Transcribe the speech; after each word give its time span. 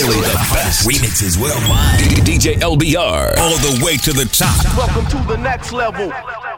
Only 0.00 0.20
the 0.20 0.46
best 0.54 0.86
remixes 0.86 1.36
worldwide. 1.40 1.98
DJ 2.24 2.54
LBR, 2.60 3.36
all 3.36 3.58
the 3.58 3.82
way 3.84 3.96
to 3.96 4.12
the 4.12 4.26
top. 4.26 4.64
Welcome 4.76 5.06
to 5.06 5.18
the 5.26 5.36
next 5.36 5.72
level. 5.72 6.10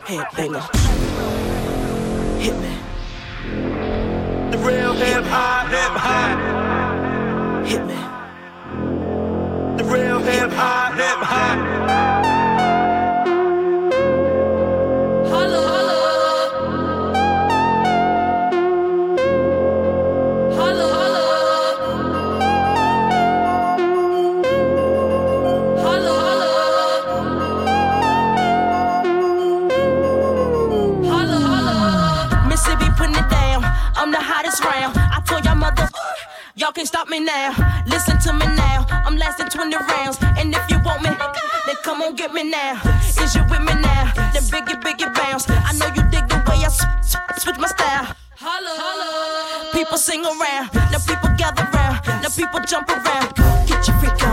Headbanger. 0.04 0.60
Hit 2.38 2.54
me. 2.60 2.76
The 4.50 4.58
real 4.58 4.92
hip 4.92 5.24
hop, 5.24 5.68
hip 5.70 5.96
hop. 5.96 6.38
Hit 7.66 7.86
me. 7.86 7.96
The 9.78 9.84
real 9.84 10.18
hip 10.18 10.50
hop, 10.50 10.92
hip 10.92 11.18
hop. 11.26 12.00
Y'all 36.70 36.74
can't 36.74 36.86
stop 36.86 37.08
me 37.08 37.18
now. 37.18 37.82
Listen 37.84 38.16
to 38.20 38.32
me 38.32 38.46
now. 38.54 38.86
I'm 39.04 39.16
lasting 39.16 39.48
20 39.48 39.74
rounds. 39.74 40.18
And 40.38 40.54
if 40.54 40.70
you 40.70 40.78
want 40.84 41.02
me, 41.02 41.10
then 41.66 41.74
come 41.82 42.00
on 42.00 42.14
get 42.14 42.32
me 42.32 42.48
now. 42.48 42.80
Is 43.20 43.34
you 43.34 43.42
with 43.50 43.58
me 43.58 43.74
now? 43.74 44.12
Then 44.32 44.44
biggie, 44.54 44.80
biggie 44.80 45.12
bounce. 45.12 45.50
I 45.50 45.72
know 45.72 45.88
you 45.88 46.08
dig 46.10 46.28
the 46.28 46.36
way 46.46 46.62
I 46.64 46.68
switch 47.40 47.58
my 47.58 47.66
style. 47.66 48.14
Holla, 48.36 48.70
holla. 48.78 49.72
People 49.72 49.98
sing 49.98 50.24
around. 50.24 50.72
Now 50.92 51.00
people 51.00 51.30
gather 51.36 51.66
round. 51.74 52.06
Now 52.22 52.28
people 52.28 52.60
jump 52.60 52.88
around. 52.88 53.34
Get 53.66 53.88
your 53.88 53.98
freak 53.98 54.22
on. 54.22 54.29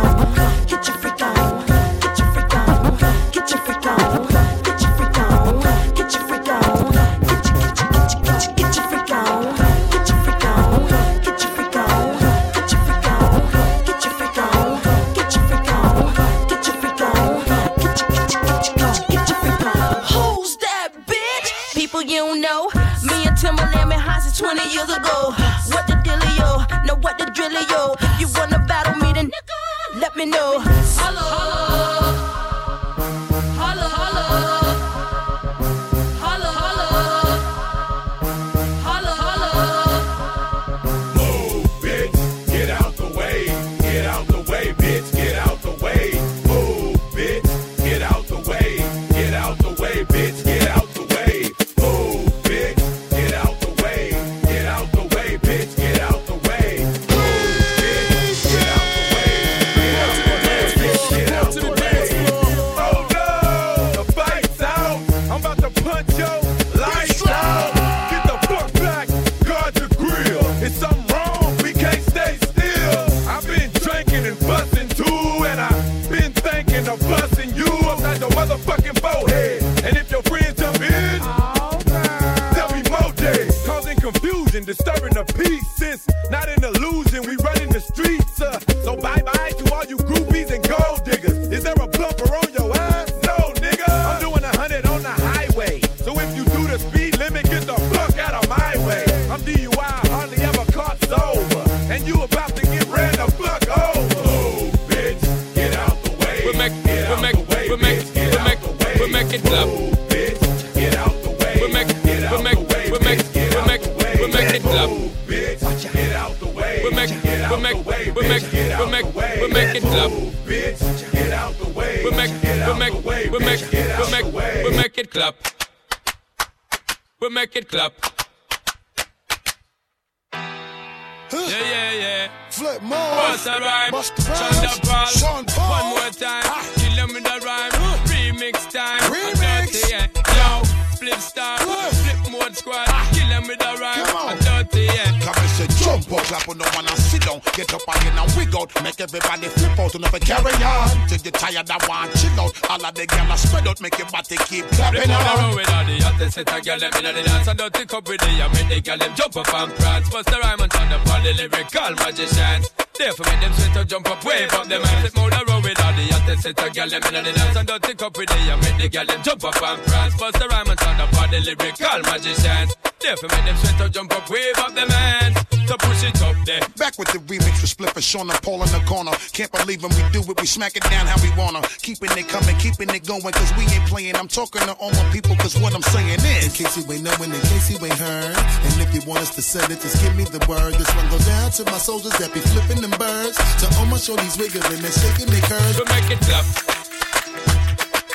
Tired 151.63 151.81
and 151.81 151.90
want 151.90 152.13
chill 152.16 152.40
out. 152.40 152.53
All 152.69 152.85
of 152.85 152.94
the 152.94 153.07
gyal 153.07 153.29
are 153.29 153.38
spread 153.38 153.68
out, 153.68 153.81
make 153.81 153.97
your 153.97 154.09
body 154.09 154.38
keep 154.45 154.66
clapping 154.78 155.12
on. 155.12 155.56
with 155.56 155.73
all 155.73 155.85
the 155.85 155.97
hottest 156.03 156.35
set 156.35 156.53
of 156.53 156.66
girl 156.66 156.79
them 156.79 156.91
inna 156.97 157.13
the 157.13 157.23
dance 157.23 157.47
and 157.47 157.57
dirty 157.57 157.85
cup 157.85 158.07
with 158.07 158.22
the 158.22 158.50
make 158.53 158.69
the 158.69 158.81
girl 158.81 158.97
them 158.97 159.13
jump 159.16 159.38
up 159.38 159.53
and 159.53 159.72
prance. 159.75 160.09
Bust 160.09 160.29
the 160.29 160.38
rhyme 160.38 160.59
and 160.62 160.72
turn 160.72 160.91
up 160.94 161.07
all 161.07 161.22
the 161.22 161.34
lyrical 161.34 161.94
magicians. 162.06 162.66
Therefore 162.97 163.25
make 163.25 163.41
them 163.41 163.53
sweat 163.53 163.78
up, 163.78 163.88
jump 163.88 164.09
up, 164.09 164.23
wave 164.25 164.53
up 164.53 164.68
them 164.68 164.84
hands. 164.84 165.16
On 165.18 165.29
the 165.29 165.41
road 165.47 165.63
with 165.63 165.81
all 165.81 165.94
the 165.94 166.06
hottest 166.13 166.41
set 166.44 166.59
of 166.59 166.69
girl 166.73 166.90
them 166.90 167.03
inna 167.07 167.22
the 167.23 167.31
dance 167.34 167.57
and 167.57 167.68
dirty 167.68 167.94
cup 167.95 168.18
with 168.18 168.29
the 168.29 168.39
make 168.62 168.78
the 168.78 168.89
girl 168.89 169.06
them 169.06 169.22
jump 169.24 169.44
up 169.44 169.62
and 169.62 169.81
prance. 169.85 170.16
Bust 170.18 170.39
the 170.39 170.47
rhyme 170.47 170.69
and 170.69 170.79
turn 170.79 171.00
up 171.01 171.13
all 171.18 171.28
the 171.28 171.39
lyrical 171.41 172.00
magicians. 172.06 172.72
Therefore 173.00 173.29
make 173.34 173.45
them 173.45 173.57
sweat 173.57 173.81
up, 173.81 173.91
jump 173.91 174.12
up, 174.13 174.29
wave 174.29 174.57
up 174.57 174.74
them 174.75 174.89
hands. 174.89 175.56
So 175.68 175.76
push 175.84 176.00
it 176.08 176.16
up 176.24 176.36
there. 176.46 176.64
Back 176.80 176.96
with 176.96 177.12
the 177.12 177.20
remix 177.28 177.60
with 177.60 177.76
Spliff 177.76 177.92
and 177.92 178.04
Sean 178.04 178.32
and 178.32 178.40
Paul 178.40 178.64
in 178.64 178.72
the 178.72 178.80
corner. 178.88 179.12
Can't 179.36 179.52
believe 179.52 179.84
when 179.84 179.92
we 180.00 180.04
do 180.16 180.24
it, 180.24 180.40
we 180.40 180.48
smack 180.48 180.78
it 180.80 180.84
down 180.88 181.04
how 181.06 181.20
we 181.20 181.28
wanna. 181.36 181.60
Keeping 181.84 182.08
it 182.16 182.32
coming, 182.32 182.56
keeping 182.56 182.88
it 182.88 183.04
going, 183.04 183.36
cause 183.36 183.52
we 183.60 183.68
ain't 183.68 183.84
playing. 183.84 184.16
I'm 184.16 184.32
talking 184.32 184.64
to 184.64 184.72
all 184.80 184.92
my 184.96 185.04
people, 185.12 185.36
cause 185.36 185.60
what 185.60 185.76
I'm 185.76 185.84
saying 185.84 186.24
is. 186.24 186.48
In 186.48 186.52
case 186.56 186.80
you 186.80 186.88
ain't 186.88 187.04
knowing, 187.04 187.36
in 187.36 187.44
case 187.52 187.68
you 187.68 187.84
ain't 187.84 188.00
heard. 188.00 188.32
And 188.32 188.80
if 188.80 188.96
you 188.96 189.04
want 189.04 189.20
us 189.20 189.36
to 189.36 189.42
send 189.42 189.68
it, 189.68 189.84
just 189.84 190.00
give 190.00 190.16
me 190.16 190.24
the 190.24 190.40
word. 190.48 190.72
This 190.80 190.88
one 190.96 191.10
goes 191.12 191.28
down 191.28 191.52
to 191.60 191.66
my 191.68 191.78
soldiers 191.84 192.16
that 192.16 192.32
be 192.34 192.40
flipping 192.40 192.80
them 192.80 192.96
birds. 192.96 193.36
To 193.36 193.68
all 193.76 193.92
my 193.92 194.00
shorties 194.00 194.40
wiggling 194.40 194.80
and 194.80 194.96
shaking 194.96 195.28
their 195.28 195.44
curves. 195.52 195.75
We 195.75 195.84
make 195.92 196.08
it 196.16 196.24
clap. 196.24 196.48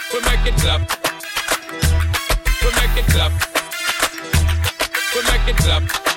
We 0.08 0.24
make 0.24 0.44
it 0.48 0.56
clap. 0.56 0.80
We 2.64 2.70
make 2.80 2.96
it 2.96 3.06
clap. 3.12 3.32
We 5.12 5.20
make 5.28 5.46
it 5.52 5.56
clap. 5.60 6.11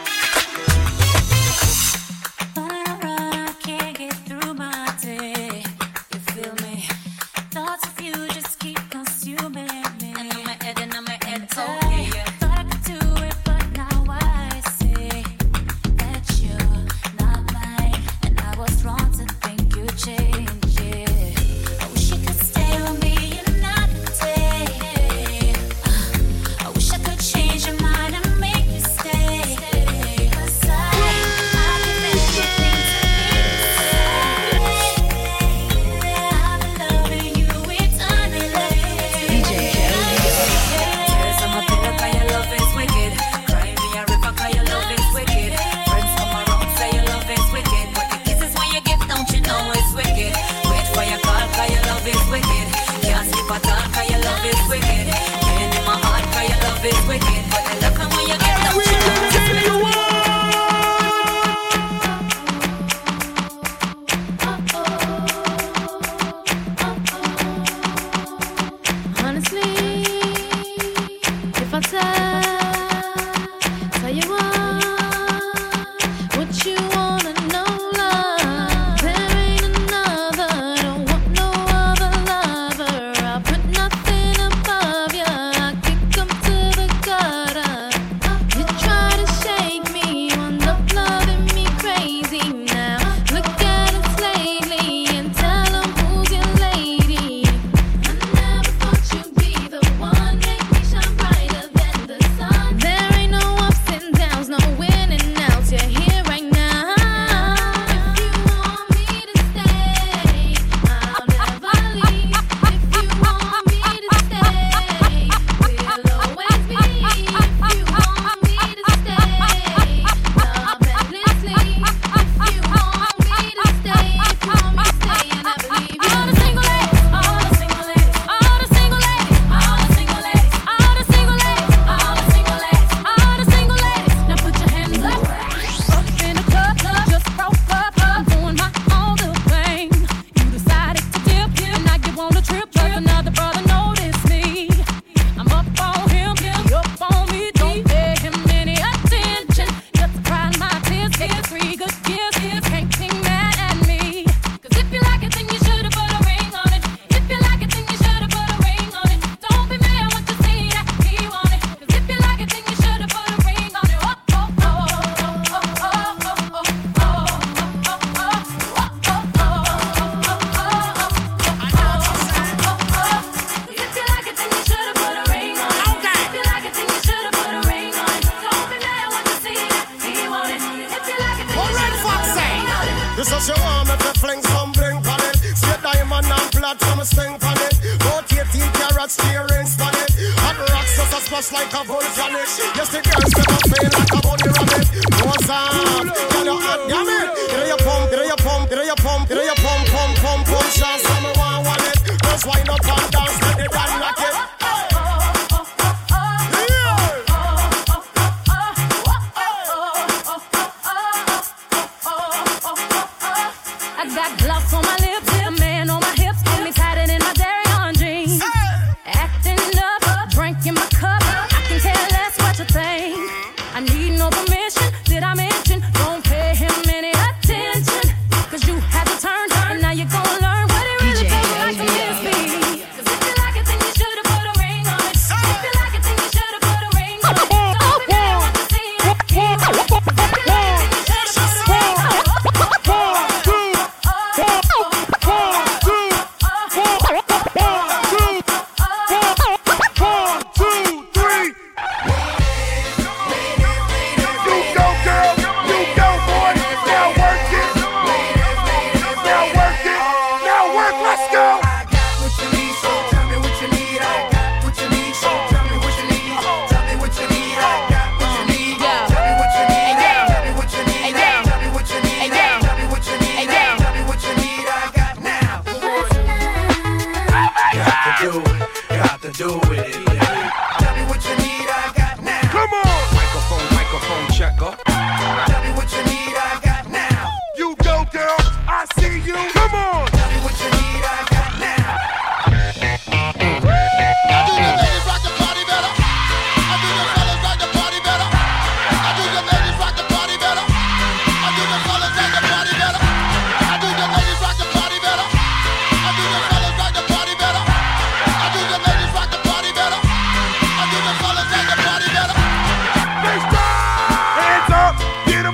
your 198.37 198.47
pump, 198.47 198.69
you 198.69 198.75
know 198.75 198.83
your 198.83 198.95
pump, 198.95 199.29
you 199.29 199.35
know 199.35 199.43
your 199.43 199.55
pump, 199.55 199.87
pump, 199.87 200.17
pump, 200.17 200.47
pump, 200.47 200.71
shots. 200.71 201.03
I'm 201.05 201.25
a 201.25 201.33
one 201.39 201.63
wallet, 201.63 202.19
just 202.23 202.45
wind 202.45 202.69
up. 202.69 202.94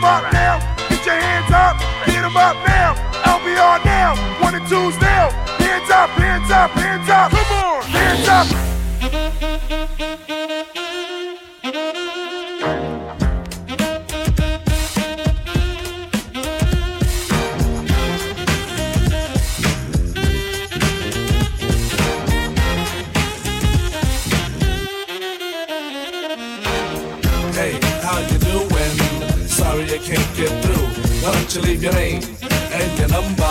them 0.02 0.10
up 0.10 0.34
now. 0.34 0.58
Get 0.90 1.06
your 1.06 1.16
hands 1.16 1.52
up. 1.54 1.80
Hit 2.06 2.22
them 2.22 2.36
up 2.36 2.56
now. 2.66 2.96
LBR 3.24 3.86
now. 3.86 4.16
One 4.42 4.56
and 4.56 4.68
twos 4.68 5.00
now. 5.00 5.30
Hands 5.60 5.90
up, 5.92 6.10
hands 6.12 6.50
up, 6.52 6.72
hands 6.72 7.10
up. 7.10 7.32
Come 7.32 7.58
on. 7.58 7.84
Hands 7.84 8.28
up. 8.28 9.61
Won't 31.52 31.66
you 31.66 31.72
leave 31.74 31.84
your 31.84 31.94
name 31.94 32.24
and 32.72 32.98
your 32.98 33.10
number, 33.10 33.44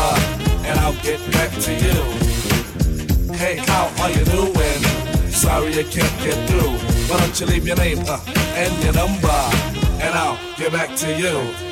and 0.65 0.81
I'll 0.81 0.95
get 1.03 1.21
back 1.33 1.51
to 1.51 1.71
you. 1.71 3.35
Hey, 3.35 3.57
how 3.57 3.93
are 4.01 4.11
you 4.11 4.25
doing? 4.25 4.83
Sorry 5.29 5.75
you 5.75 5.85
can't 5.85 6.25
get 6.25 6.49
through. 6.49 6.79
Why 7.11 7.19
don't 7.21 7.39
you 7.39 7.45
leave 7.45 7.67
your 7.67 7.77
name 7.77 7.99
uh, 8.09 8.19
and 8.57 8.83
your 8.83 8.95
number, 8.95 9.29
and 10.01 10.15
I'll 10.15 10.39
get 10.57 10.73
back 10.73 10.97
to 10.97 11.15
you. 11.15 11.71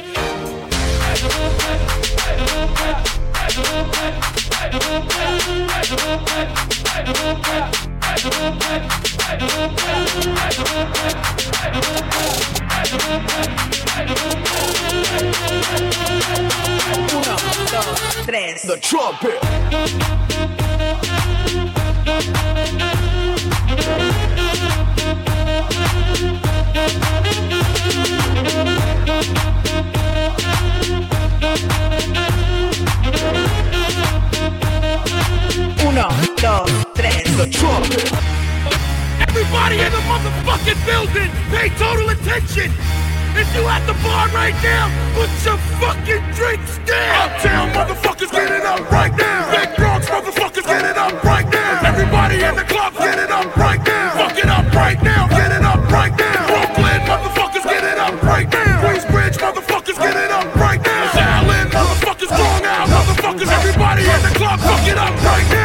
The 18.69 18.77
trumpet. 18.81 19.39
Uno, 35.83 36.09
dos, 36.43 36.87
tres. 36.95 37.37
The 37.39 37.49
trumpet. 37.51 38.38
Everybody 39.29 39.77
in 39.85 39.93
the 39.93 40.01
motherfucking 40.09 40.81
building, 40.89 41.31
pay 41.53 41.69
total 41.77 42.09
attention. 42.09 42.73
If 43.37 43.45
you 43.55 43.63
at 43.69 43.85
the 43.85 43.93
bar 44.01 44.27
right 44.33 44.57
now, 44.65 44.89
put 45.13 45.29
your 45.45 45.61
fucking 45.77 46.25
drinks 46.33 46.81
down. 46.89 47.29
Uptown 47.29 47.69
motherfuckers, 47.77 48.33
get 48.33 48.51
it 48.51 48.65
up 48.65 48.91
right 48.91 49.15
now. 49.15 49.53
Big 49.53 49.77
Bronx 49.77 50.09
motherfuckers, 50.09 50.65
get 50.65 50.85
it 50.85 50.97
up 50.97 51.23
right 51.23 51.45
now. 51.45 51.87
Everybody 51.87 52.43
in 52.43 52.57
the 52.57 52.65
club, 52.65 52.95
get 52.97 53.19
it 53.19 53.31
up 53.31 53.55
right 53.57 53.79
now. 53.87 54.17
Fuck 54.17 54.39
it 54.39 54.49
up 54.49 54.73
right 54.73 55.01
now, 55.03 55.29
get 55.29 55.53
it 55.53 55.63
up 55.63 55.85
right 55.93 56.15
now. 56.17 56.47
Brooklyn 56.49 57.01
motherfuckers, 57.05 57.65
get 57.65 57.85
it 57.85 57.99
up 57.99 58.23
right 58.23 58.49
now. 58.51 58.81
Queensbridge 58.81 59.37
motherfuckers, 59.37 59.99
get 60.01 60.17
it 60.17 60.31
up 60.33 60.49
right 60.57 60.81
now. 60.81 61.45
Island 61.45 61.71
motherfuckers, 61.71 62.31
Long 62.33 62.65
Island 62.65 62.93
motherfuckers, 62.97 63.51
everybody 63.53 64.03
in 64.09 64.21
the 64.25 64.33
club, 64.41 64.59
fuck 64.59 64.89
it 64.89 64.97
up 64.97 65.15
right 65.23 65.47
now. 65.53 65.58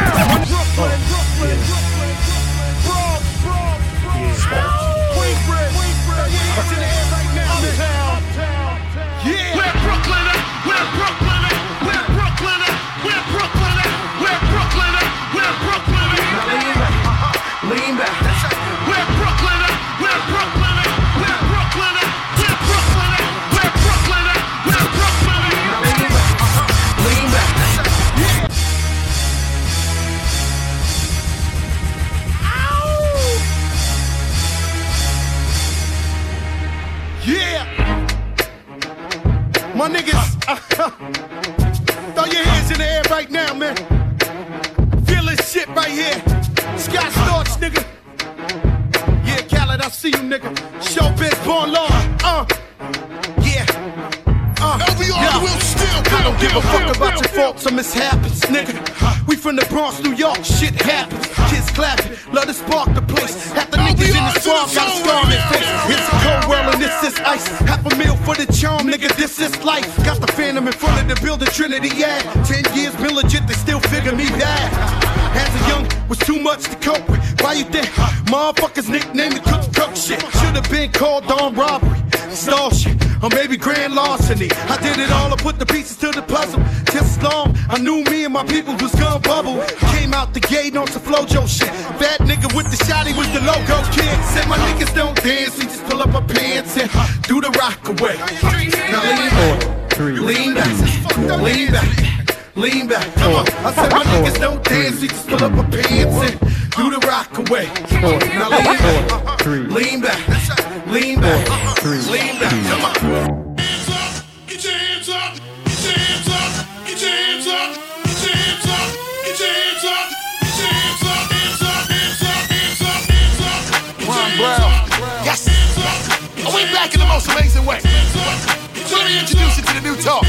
back 126.84 126.94
in 126.94 127.00
the 127.00 127.06
most 127.06 127.30
amazing 127.30 127.66
way. 127.66 127.80
So 127.80 128.98
let 128.98 129.08
me 129.08 129.18
introduce 129.18 129.58
you 129.58 129.64
to 129.64 129.74
the 129.74 129.82
new 129.82 129.96
talk. 130.02 130.24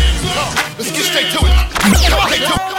Let's 0.79 0.93
get 0.93 1.03
straight 1.03 1.33
to 1.33 1.39
it. 1.43 1.55
Come 2.09 2.21
on, 2.21 2.31
come 2.31 2.59
on. 2.61 2.75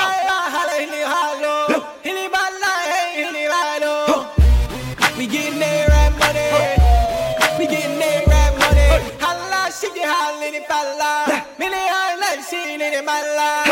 My 13.06 13.22
life. 13.36 13.65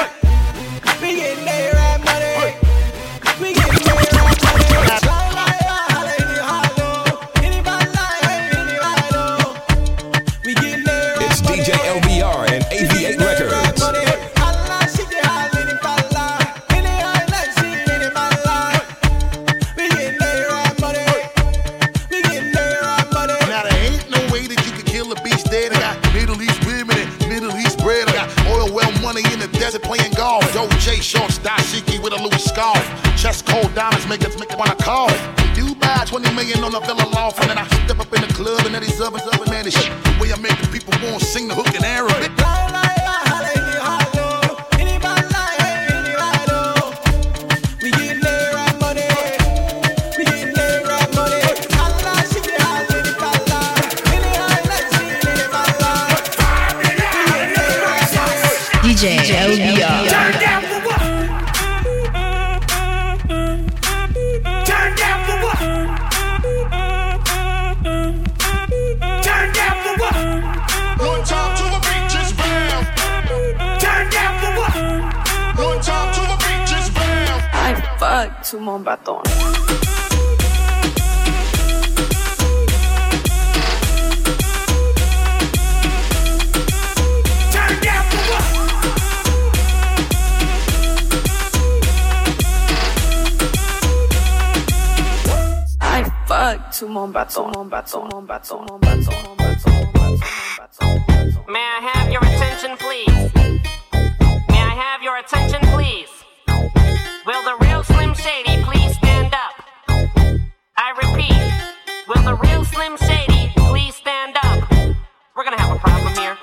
Shorts, 31.03 31.37
dashiki 31.39 32.01
with 32.01 32.13
a 32.13 32.23
loose 32.23 32.45
scarf. 32.45 32.81
Chest 33.17 33.45
cold 33.45 33.75
diamonds 33.75 34.07
make 34.07 34.21
it 34.21 34.39
make 34.39 34.49
it 34.49 34.57
wanna 34.57 34.75
call. 34.75 35.11
You 35.53 35.75
buy 35.75 36.05
20 36.07 36.33
million 36.33 36.63
on 36.63 36.73
a 36.73 36.79
Villa 36.79 37.05
Loft, 37.13 37.41
and 37.41 37.49
then 37.49 37.57
I 37.57 37.67
step 37.83 37.99
up 37.99 38.13
in 38.13 38.21
the 38.21 38.33
club 38.33 38.65
and 38.65 38.73
then 38.73 38.83
these 38.83 39.01
other, 39.01 39.17
up 39.17 39.41
and 39.41 39.51
that 39.51 39.71
shit. 39.71 39.91
I 40.33 40.39
make 40.39 40.57
the 40.59 40.67
people 40.71 40.93
want 41.03 41.21
sing 41.21 41.47
the 41.47 41.53
hook 41.53 41.75
in 41.75 41.83
Arabic. 41.83 42.42
bombatón. 78.73 79.21
to 96.73 96.85
Moombahton, 96.87 97.53
Moombahton, 97.53 98.07
May 101.47 101.59
I 101.59 101.79
have 101.93 102.11
your 102.11 102.21
attention, 102.21 102.75
please? 102.77 103.31
May 104.49 104.61
I 104.71 104.73
have 104.75 105.03
your 105.03 105.17
attention, 105.17 105.61
please? 105.69 106.09
Will 107.25 107.43
the 107.43 107.55
real 107.61 107.83
Slim 107.83 108.13
Shady 108.15 108.62
Repeat, 111.01 111.33
will 112.07 112.21
the 112.21 112.35
real 112.35 112.63
Slim 112.65 112.97
Shady 112.97 113.51
please 113.55 113.95
stand 113.95 114.37
up? 114.43 114.69
We're 115.35 115.43
gonna 115.43 115.59
have 115.59 115.75
a 115.75 115.79
problem 115.79 116.13
here. 116.13 116.37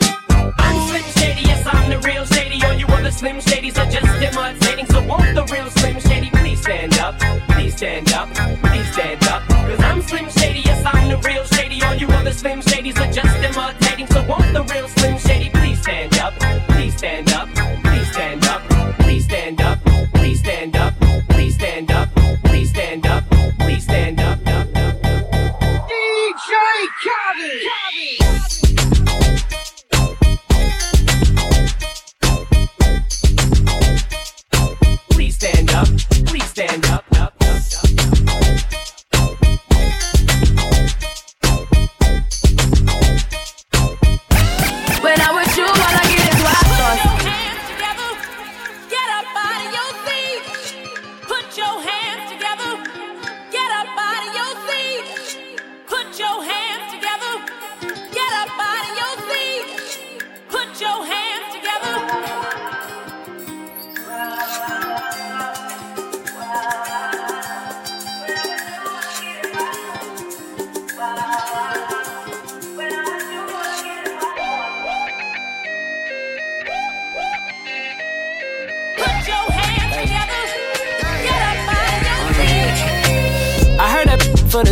I'm 0.59 0.89
Slim 0.89 1.05
Shady, 1.05 1.43
yes, 1.43 1.65
I'm 1.67 1.89
the 1.89 1.99
real 1.99 2.25
Shady. 2.25 2.61
All 2.65 2.75
you 2.75 2.87
other 2.87 3.13
Slim 3.13 3.37
Shadys 3.37 3.79
are 3.79 3.89
just 3.89 4.07
imitating. 4.21 4.87
So 4.87 5.07
won't 5.07 5.37
the 5.37 5.45
real 5.53 5.71
Slim 5.71 6.01
Shady 6.01 6.31
please 6.31 6.61
stand 6.61 6.99
up? 6.99 7.17
Please 7.51 7.77
stand 7.77 8.13
up, 8.13 8.29
please 8.35 8.93
stand 8.93 9.23
up. 9.29 9.47
Cause 9.47 9.81
I'm 9.81 10.03
Slim 10.03 10.29
Shady, 10.29 10.63
yes, 10.65 10.83
I'm 10.85 11.09
the 11.09 11.19
real 11.19 11.45
Shady. 11.45 11.81
All 11.85 11.95
you 11.95 12.09
other 12.09 12.33
Slim 12.33 12.61
Shadys 12.61 12.70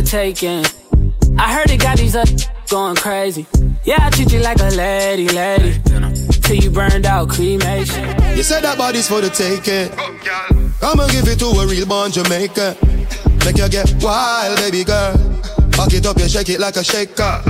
taken. 0.08 0.64
I 1.38 1.52
heard 1.52 1.70
it 1.70 1.80
got 1.80 1.98
these 1.98 2.16
up 2.16 2.28
going 2.70 2.96
crazy. 2.96 3.46
Yeah, 3.84 3.98
I 4.00 4.08
treat 4.08 4.32
you 4.32 4.40
like 4.40 4.58
a 4.58 4.70
lady, 4.70 5.28
lady. 5.28 5.78
Till 6.42 6.56
you 6.56 6.70
burned 6.70 7.04
out 7.04 7.28
cremation. 7.28 8.08
You 8.34 8.42
said 8.42 8.64
that 8.64 8.78
body's 8.78 9.06
for 9.06 9.20
the 9.20 9.28
taking. 9.28 9.92
I'ma 10.80 11.08
give 11.08 11.28
it 11.28 11.38
to 11.40 11.46
a 11.46 11.66
real 11.66 11.86
born 11.86 12.10
Jamaican. 12.10 12.76
Make 13.44 13.58
you 13.58 13.68
get 13.68 13.94
wild, 14.02 14.56
baby 14.56 14.82
girl. 14.82 15.12
Pack 15.72 15.92
it 15.92 16.06
up, 16.06 16.18
you 16.18 16.28
shake 16.28 16.48
it 16.48 16.58
like 16.58 16.76
a 16.76 16.84
shaker. 16.84 17.42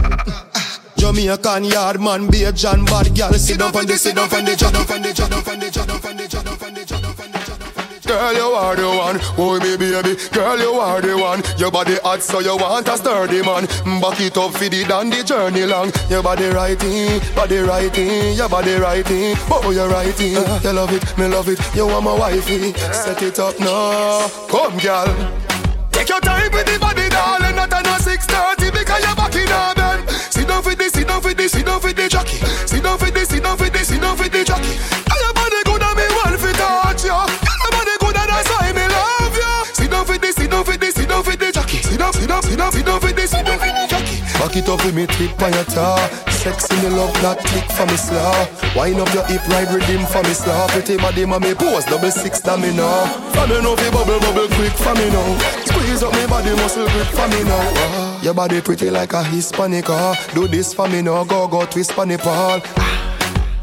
Jamaican 0.97 1.63
yard 1.63 2.01
man, 2.01 2.29
be 2.29 2.43
a 2.43 2.53
John 2.53 2.85
bad 2.85 3.17
girl. 3.17 3.33
Sit 3.35 3.61
down 3.61 3.77
on 3.77 3.87
the, 3.87 3.97
sit 3.97 4.17
down 4.17 4.35
on 4.35 4.45
the, 4.45 4.57
sit 4.59 4.73
down 4.73 4.83
on 4.83 5.03
the, 5.03 5.15
sit 5.15 5.31
down 5.31 5.47
on 5.47 5.61
the, 5.61 5.71
sit 5.71 5.87
down 5.87 6.11
on 6.11 6.17
the, 6.17 6.29
sit 6.29 6.45
down 6.45 6.59
on 6.59 6.75
the. 6.75 6.88
Girl, 8.09 8.33
you 8.33 8.41
are 8.41 8.75
the 8.75 8.89
one. 8.89 9.21
Oh, 9.37 9.61
me 9.61 9.77
baby. 9.77 10.17
Girl, 10.33 10.59
you 10.59 10.73
are 10.81 11.03
the 11.03 11.19
one. 11.19 11.43
Your 11.59 11.71
body 11.71 11.97
hot, 12.03 12.23
so 12.23 12.41
you 12.41 12.57
want 12.57 12.89
a 12.89 12.97
sturdy 12.97 13.43
man. 13.43 13.67
Back 14.01 14.19
it 14.21 14.37
up 14.39 14.53
for 14.55 14.67
the 14.67 14.83
down 14.89 15.11
the 15.11 15.23
journey 15.23 15.67
long. 15.67 15.93
Your 16.09 16.23
body 16.23 16.47
righty, 16.47 17.21
body 17.35 17.59
righty, 17.59 18.33
your 18.33 18.49
body 18.49 18.77
righty. 18.77 19.35
Oh, 19.51 19.71
you're 19.71 19.91
righty. 19.91 20.37
Uh, 20.37 20.59
you 20.65 20.73
love 20.73 20.93
it, 20.93 21.19
me 21.19 21.27
love 21.27 21.49
it. 21.49 21.61
You 21.77 21.87
want 21.87 22.05
my 22.05 22.15
wifey. 22.19 22.73
Set 22.73 23.21
it 23.23 23.39
up 23.39 23.61
now. 23.61 24.27
Come, 24.49 24.79
girl. 24.79 25.13
Take 25.93 26.09
your 26.09 26.21
time 26.21 26.51
with 26.51 26.65
the 26.65 26.79
body, 26.81 27.11
darling. 27.11 27.57
Not 27.57 27.73
on 27.75 27.85
a 27.85 28.01
6:30 28.01 28.73
because 28.73 29.05
you're 29.05 29.17
back 29.17 29.35
in 29.37 29.53
our 29.53 29.75
bed. 29.75 30.09
Sit 30.33 30.49
down 30.49 30.63
for 30.63 30.75
this, 30.75 30.93
sit 30.93 31.07
down 31.09 31.21
for 31.21 31.35
this, 31.35 31.53
sit 31.53 31.67
down 31.67 31.79
for 31.81 31.93
the 31.93 32.09
jockey. 32.09 32.39
Sit 32.65 32.83
down 32.83 32.97
for 32.97 33.11
this, 33.11 33.29
sit 33.29 33.43
down 33.43 33.59
for 33.59 33.69
this, 33.69 33.89
sit 33.89 34.01
down 34.01 34.17
for 34.17 34.29
the 34.29 34.45
jockey. 34.45 34.79
Down, 42.39 42.51
sit 42.51 42.59
down, 42.59 42.73
sit 42.73 42.87
down 42.87 43.01
for 43.01 43.13
this, 43.13 43.31
sit 43.31 43.47
for 43.47 43.59
the 43.59 43.87
jockey. 43.91 44.21
Back 44.39 44.55
it 44.57 44.69
up 44.69 44.85
with 44.85 44.95
me 44.95 45.07
tip 45.07 45.43
on 45.43 45.53
your 45.53 45.65
tar. 45.65 45.99
Sexy 46.31 46.71
me 46.83 46.89
love 46.95 47.11
that 47.27 47.43
click 47.43 47.67
for 47.75 47.83
me 47.91 47.99
slaw. 47.99 48.47
Wind 48.79 49.01
up 49.03 49.11
your 49.13 49.27
hip 49.27 49.43
ride 49.51 49.67
rhythm 49.75 50.07
for 50.07 50.23
me 50.23 50.31
slaw. 50.31 50.69
Pretty 50.69 50.97
body 50.99 51.27
me 51.27 51.55
pose 51.55 51.85
double 51.91 52.11
six 52.13 52.39
that 52.47 52.61
me 52.61 52.71
now. 52.77 53.11
For 53.35 53.47
me 53.51 53.59
know 53.61 53.75
fi 53.75 53.91
bubble 53.91 54.21
bubble 54.23 54.47
quick 54.55 54.71
for 54.79 54.95
me 54.95 55.11
now. 55.11 55.27
Squeeze 55.67 56.03
up 56.07 56.15
me 56.15 56.27
body 56.31 56.55
muscle 56.63 56.87
grip 56.87 57.11
for 57.11 57.27
me 57.27 57.43
now. 57.43 57.59
Ah, 57.59 58.23
Your 58.23 58.35
body 58.35 58.61
pretty 58.61 58.91
like 58.91 59.13
a 59.15 59.25
Hispanic. 59.25 59.91
ah. 59.91 60.15
Do 60.35 60.47
this 60.47 60.73
for 60.73 60.87
me 60.87 61.03
now. 61.03 61.25
Go 61.25 61.49
go 61.49 61.67
twist 61.67 61.91
pon 61.99 62.07
the 62.07 62.19
pole. 62.19 62.63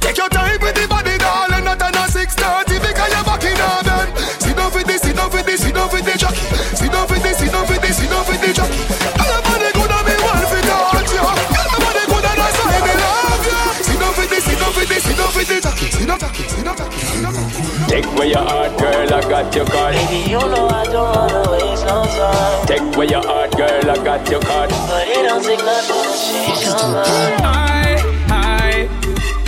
Take 0.04 0.18
your 0.18 0.28
time 0.30 0.60
with 0.60 0.76
the 0.76 0.86
body, 0.92 1.16
darling. 1.18 1.64
Not 1.64 1.82
on 1.82 1.96
a 1.96 2.12
6:30 2.12 2.76
because 2.84 3.10
you're 3.16 3.24
back 3.24 3.44
in 3.48 3.56
our 3.56 3.84
bed. 3.88 4.12
Sit 4.44 4.56
down 4.58 4.70
for 4.70 4.84
this, 4.84 5.02
sit 5.02 5.16
down 5.16 5.32
for 5.32 5.42
this, 5.42 5.62
sit 5.64 5.74
down 5.74 5.88
for 5.90 6.02
the 6.04 6.14
jockey. 6.20 6.44
Sit 6.76 6.92
down 6.92 7.08
for 7.08 7.16
this, 7.24 7.38
sit 7.40 7.52
down 7.56 7.66
for 7.66 7.80
this, 7.80 7.96
sit 7.98 8.10
down 8.12 8.24
for 8.46 8.54
the 8.54 8.54
jockey. 8.54 8.78
And 9.18 9.28
your 9.30 9.42
body 9.42 9.70
good 9.74 9.92
and 9.92 10.06
me 10.06 10.14
want 10.22 10.46
fi 10.50 10.60
touch 10.62 11.12
you. 11.14 11.22
And 11.22 11.70
your 11.72 11.82
body 11.82 12.04
good 12.06 12.26
that's 12.26 12.58
why 12.62 12.78
me 12.86 12.94
love 13.02 13.46
you. 13.46 13.84
Sit 13.84 14.00
down 14.00 14.14
for 14.14 14.26
this, 14.26 14.44
sit 14.46 14.60
down 14.60 14.72
for 14.74 14.86
this, 14.86 15.04
sit 15.04 15.18
down 15.18 15.32
for 15.32 15.44
the. 15.44 15.46
Sit 15.46 15.64
down, 15.64 15.78
sit 15.78 16.66
down, 16.66 16.78
sit 16.78 17.22
down. 17.24 17.90
Take 17.90 18.06
away 18.06 18.30
your 18.30 18.44
heart, 18.44 18.78
girl, 18.78 19.14
I 19.14 19.22
got 19.22 19.56
your 19.56 19.66
card. 19.66 19.96
Baby, 19.96 20.30
you 20.30 20.40
know 20.40 20.68
I 20.68 20.84
don't 20.86 21.16
wanna 21.16 21.52
waste 21.52 21.86
no 21.86 22.04
time. 22.06 22.68
Take 22.68 22.96
away 22.96 23.08
your 23.08 23.24
heart, 23.26 23.52
girl, 23.56 23.90
I 23.90 23.96
got 24.04 24.30
your 24.30 24.42
card. 24.42 24.70
But 24.70 25.08
it 25.08 25.24
don't 25.24 25.44
take 25.44 25.60
nothing 25.60 25.96
to 25.96 26.10
change 26.26 26.66
your 26.66 26.76
mind. 26.92 27.42
I, 27.46 28.02
I, 28.30 28.90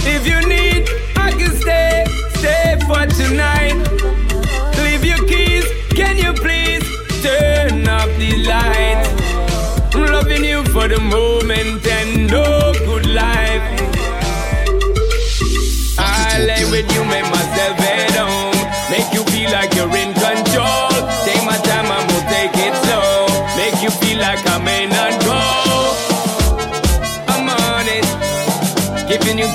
if 0.05 0.25
you 0.25 0.39
need, 0.47 0.87
I 1.17 1.31
can 1.31 1.51
stay, 1.55 2.05
stay 2.35 2.77
for 2.87 3.05
tonight. 3.07 3.86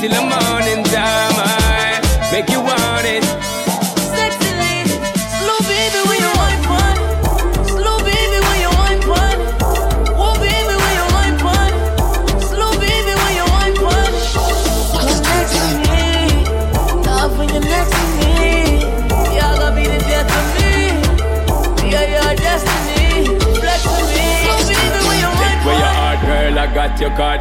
Giving 0.03 0.19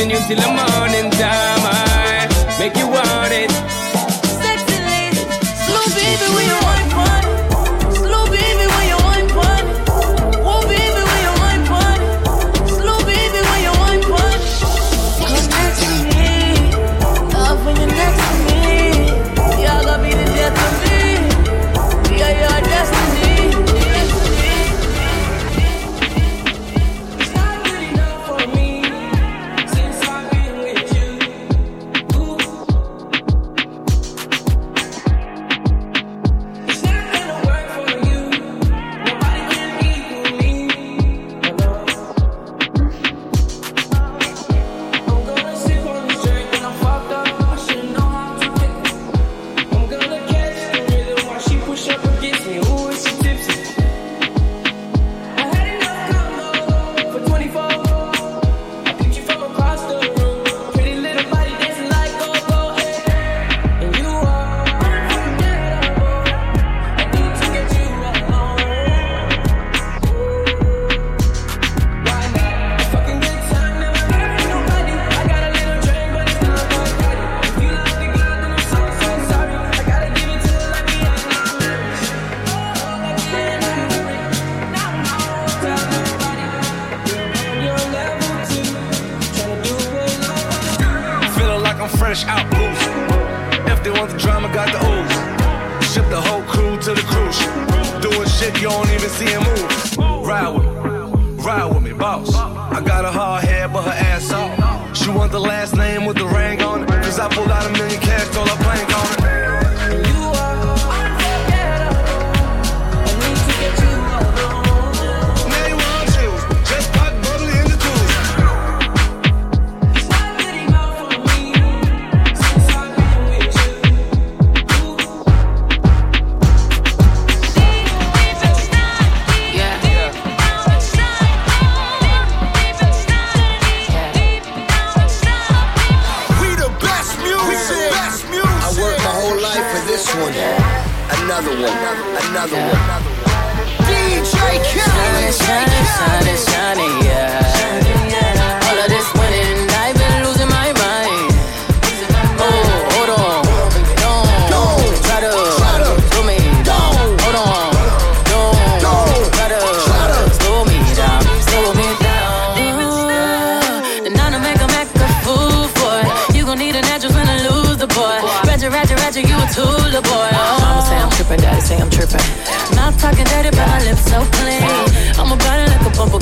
Giving 0.00 0.16
you 0.16 0.28
till 0.28 0.40
the 0.40 0.48
morning 0.48 1.10
time. 1.10 1.60
I 1.62 2.56
make 2.58 2.74
you 2.74 2.88
want 2.88 3.32
it. 3.34 3.50
Sexy 4.40 4.78
lady, 4.88 5.20
slow 5.68 5.84
baby 5.94 6.26
when 6.34 6.46
you 6.48 6.56
wine 6.64 6.88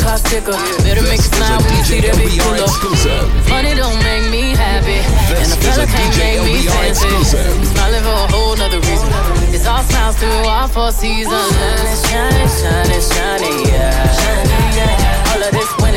clock 0.08 0.22
ticker. 0.24 0.56
Better 0.84 1.02
this 1.02 1.10
make 1.12 1.20
a 1.20 1.28
smile 1.28 1.60
when 1.60 1.76
you 1.76 1.84
see 1.84 2.00
that 2.00 2.16
big 2.16 2.32
pull 2.40 2.56
up. 2.56 2.72
Money 3.52 3.76
don't 3.76 4.00
make 4.00 4.24
me 4.32 4.56
happy, 4.56 5.04
and 5.36 5.48
the 5.52 5.58
fella 5.60 5.84
can't 5.84 6.16
make 6.16 6.40
me 6.48 6.64
fancy. 6.64 7.12
Smiling 7.28 8.04
for 8.08 8.16
a 8.16 8.28
whole 8.32 8.56
nother 8.56 8.80
reason. 8.80 9.08
It's 9.52 9.66
all 9.66 9.84
smiles 9.84 10.16
through 10.16 10.48
all 10.48 10.68
four 10.68 10.92
seasons. 10.92 11.52
Shining, 12.08 12.48
shining, 12.56 13.02
shining, 13.04 13.04
shining, 13.04 13.58
yeah. 13.68 15.32
All 15.32 15.42
of 15.42 15.52
this. 15.52 15.87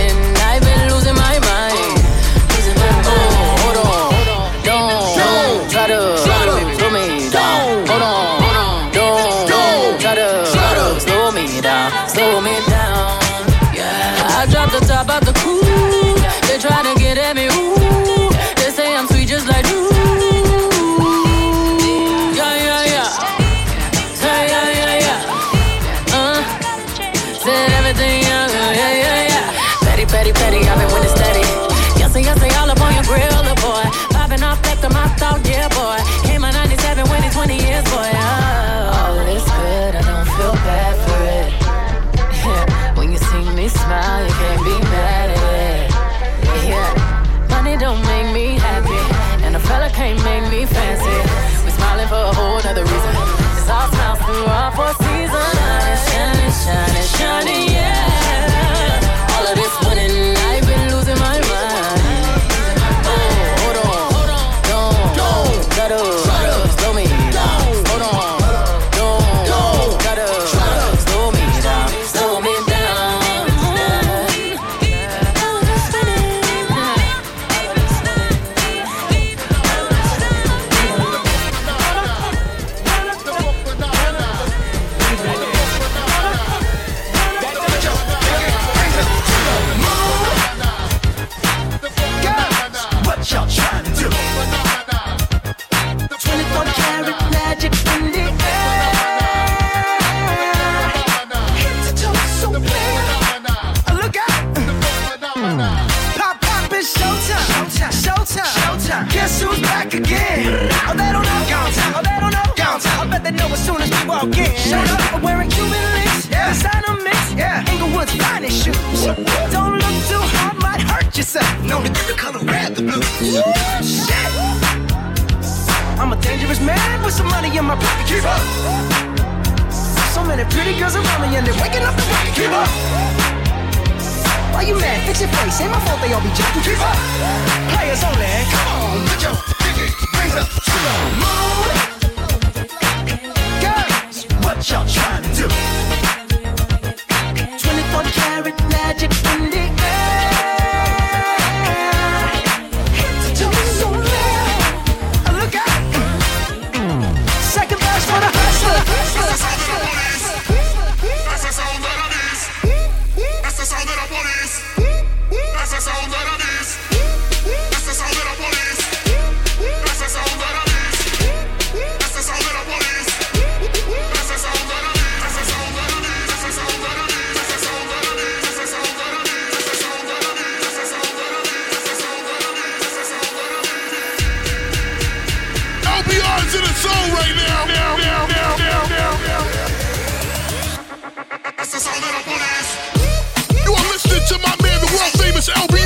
It's 195.42 195.50
LB 195.50 195.81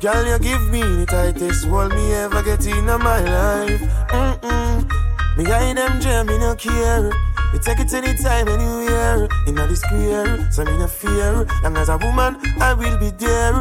Girl, 0.00 0.26
you 0.26 0.38
give 0.38 0.70
me 0.70 0.80
the 0.80 1.04
tightest 1.04 1.66
hold 1.66 1.92
me 1.92 2.14
ever 2.14 2.42
get 2.42 2.64
in 2.64 2.86
my 2.86 3.20
life. 3.20 3.82
Mm-mm. 4.08 4.88
Me 5.36 5.44
hide 5.44 5.76
them 5.76 6.00
jam, 6.00 6.24
me 6.24 6.38
no 6.38 6.54
care. 6.54 7.12
You 7.52 7.58
take 7.60 7.80
it 7.80 7.92
anytime, 7.92 8.48
anywhere. 8.48 9.28
In 9.46 9.56
the 9.56 9.76
square, 9.76 10.50
so 10.50 10.64
me 10.64 10.72
no 10.78 10.86
fear. 10.86 11.44
Long 11.62 11.76
as 11.76 11.90
a 11.90 11.98
woman, 11.98 12.40
I 12.62 12.72
will 12.72 12.96
be 12.96 13.10
there. 13.10 13.60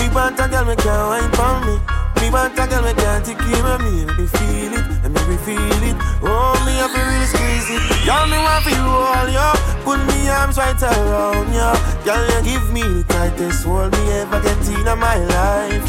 Me 0.00 0.08
want 0.16 0.40
a 0.40 0.48
girl, 0.48 0.64
me 0.64 0.76
can't 0.80 1.12
wine 1.12 1.32
for 1.36 1.60
me. 1.68 1.76
Me 2.24 2.30
want 2.32 2.56
a 2.56 2.66
girl, 2.66 2.80
me 2.80 2.94
can't 2.96 3.22
take 3.26 3.36
care 3.36 3.66
of 3.68 3.80
me. 3.84 4.08
Let 4.08 4.16
me 4.16 4.26
feel 4.32 4.72
it, 4.80 5.12
let 5.12 5.28
me 5.28 5.36
feel 5.44 5.82
it. 5.92 5.96
Oh, 6.24 6.56
me 6.64 6.72
have 6.80 6.88
to 6.88 7.00
really 7.04 7.28
squeeze 7.28 7.68
it. 7.68 7.84
Y'all 8.08 8.24
me 8.24 8.40
want 8.40 8.64
feel 8.64 8.80
all 8.80 9.28
ya. 9.28 9.52
Put 9.84 10.00
me 10.08 10.24
arms 10.32 10.56
right 10.56 10.80
around 10.80 11.52
ya. 11.52 11.76
Girl, 12.06 12.22
you 12.22 12.54
give 12.54 12.72
me 12.72 12.82
the 12.82 13.04
tightest 13.08 13.64
hold 13.64 13.90
me 13.90 14.12
ever 14.12 14.40
get 14.40 14.68
in 14.68 14.86
my 14.96 15.18
life. 15.26 15.82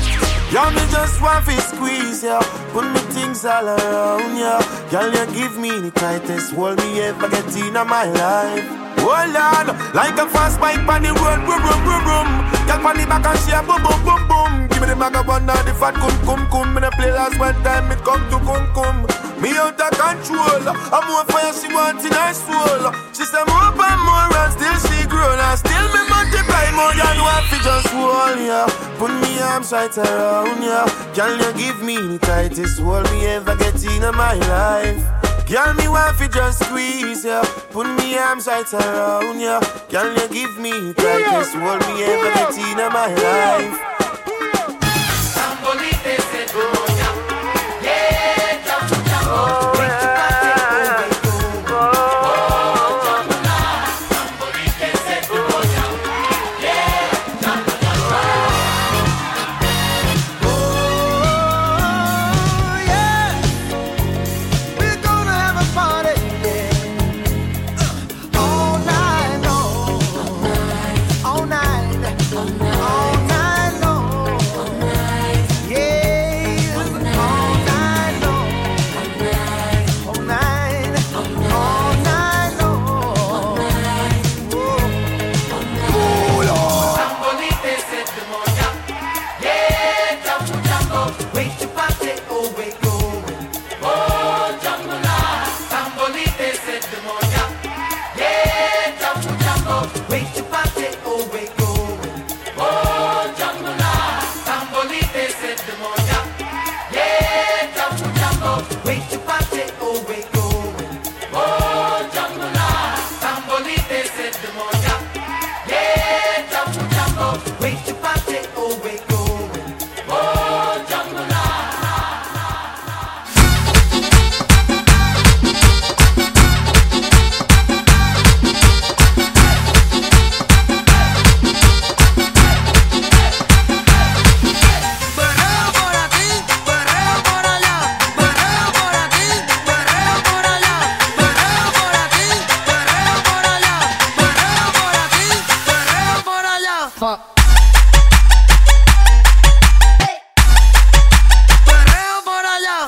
Y'all 0.52 0.72
me 0.72 0.82
just 0.90 1.22
want 1.22 1.46
to 1.46 1.62
squeeze 1.62 2.24
ya. 2.24 2.42
Put 2.74 2.90
me 2.90 3.00
things 3.14 3.46
all 3.46 3.68
around 3.70 4.36
ya. 4.36 4.58
Girl, 4.90 5.14
you 5.14 5.26
give 5.38 5.60
me 5.60 5.70
the 5.70 5.92
tightest 5.92 6.56
hold 6.56 6.80
me 6.80 7.02
ever 7.02 7.30
get 7.30 7.56
in 7.56 7.74
my 7.74 8.06
life. 8.06 8.66
Hold 8.98 9.38
on, 9.38 9.94
like 9.94 10.18
a 10.18 10.26
fast 10.26 10.60
bike 10.60 10.82
on 10.90 11.04
the 11.04 11.14
road, 11.14 11.46
boom, 11.46 11.62
boom, 11.62 11.80
boom, 11.86 12.02
boom. 12.02 12.30
Girl, 12.66 12.88
on 12.88 12.98
the 12.98 13.06
back 13.06 13.22
and 13.22 13.54
a 13.54 13.62
boom, 13.62 13.78
boom, 13.86 14.02
boom, 14.02 14.22
boom. 14.26 14.68
Give 14.74 14.82
me 14.82 14.88
the 14.90 14.98
of 14.98 15.28
one 15.28 15.46
now, 15.46 15.62
the 15.62 15.74
fat 15.78 15.94
cum, 16.02 16.18
cum, 16.26 16.50
cum. 16.50 16.74
Me 16.74 16.82
play 16.98 17.12
last 17.12 17.38
one 17.38 17.54
time, 17.62 17.92
it 17.92 18.02
come 18.04 18.26
to 18.34 18.42
cum, 18.42 18.66
cum. 18.74 19.27
Me 19.42 19.54
out 19.58 19.80
of 19.80 19.92
control. 19.94 20.66
I'm 20.66 21.06
more 21.08 21.26
fire, 21.26 21.54
she 21.54 21.70
want 21.74 22.04
in 22.04 22.12
her 22.12 22.34
soul. 22.34 22.92
She 23.14 23.24
say 23.24 23.44
more 23.46 23.70
and 23.70 24.02
more, 24.02 24.30
and 24.34 24.54
still 24.54 24.78
she 24.90 25.06
grown. 25.08 25.38
And 25.38 25.60
still 25.60 25.88
me 25.94 26.02
multiply 26.10 26.68
more 26.74 26.94
than 26.98 27.18
what 27.22 27.44
fi 27.50 27.58
just 27.62 27.88
hold 27.94 28.40
ya. 28.42 28.66
Put 28.98 29.12
me 29.22 29.40
arms 29.40 29.72
right 29.72 29.96
around 29.98 30.64
ya. 30.64 30.86
Can 31.14 31.38
you 31.40 31.54
give 31.54 31.84
me 31.84 31.96
the 31.98 32.18
tightest 32.18 32.80
hold 32.80 33.10
me 33.12 33.26
ever 33.28 33.56
get 33.56 33.84
in 33.84 34.02
my 34.16 34.34
life? 34.50 35.02
Girl, 35.48 35.74
me 35.76 35.88
want 35.88 36.18
fi 36.18 36.28
just 36.28 36.66
squeeze 36.66 37.24
ya. 37.24 37.44
Put 37.72 37.88
me 38.00 38.18
arms 38.18 38.48
right 38.48 38.74
around 38.74 39.40
ya. 39.40 39.62
Can 39.90 40.18
you 40.18 40.28
give 40.30 40.58
me 40.58 40.72
the 40.72 40.94
tightest 40.94 41.54
hold 41.56 41.82
me 41.88 42.04
ever 42.04 42.34
get 42.34 42.58
in 42.58 42.78
my 42.92 43.14
life? 43.14 43.87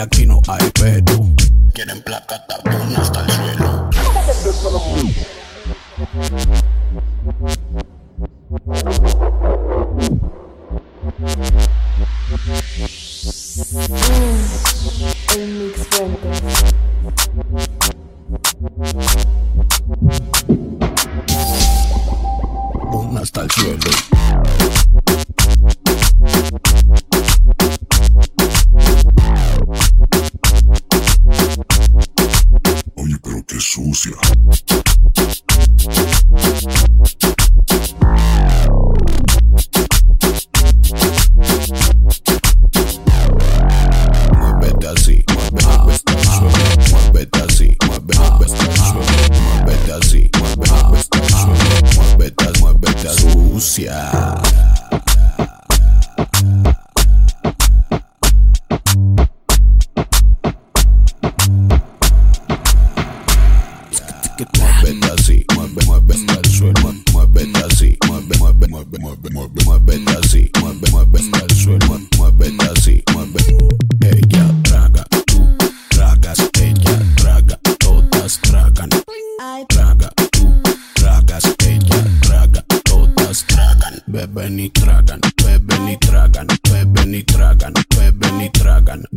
Aquí 0.00 0.26
no 0.26 0.40
hay 0.48 0.70
pero. 0.74 1.26
Quieren 1.72 2.02
placa, 2.02 2.44
tapón 2.46 2.96
hasta 2.96 3.20
el 3.20 3.37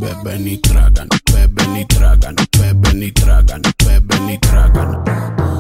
beben 0.02 0.48
y 0.48 0.58
tragan, 0.58 1.08
beben 1.32 1.78
y 1.78 1.86
tragan, 1.86 2.36
beben 2.58 3.04
y 3.04 3.12
tragan, 3.12 3.62
beben 3.86 4.30
y 4.32 4.38
tragan. 4.40 5.04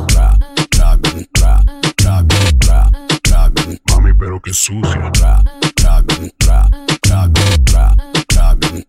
Tra, 0.07 0.37
tragan, 0.69 1.27
tra, 1.31 1.63
tragan, 1.95 2.59
tra, 2.59 2.91
tragan. 3.21 3.79
Mami, 3.89 4.13
pero 4.15 4.41
qué 4.41 4.51
sucia. 4.53 5.11
Tra, 5.11 5.43
tragan, 5.75 6.31
tra, 6.39 6.67
tragan, 7.01 7.63
tra, 7.65 7.95
tragan. 8.27 8.85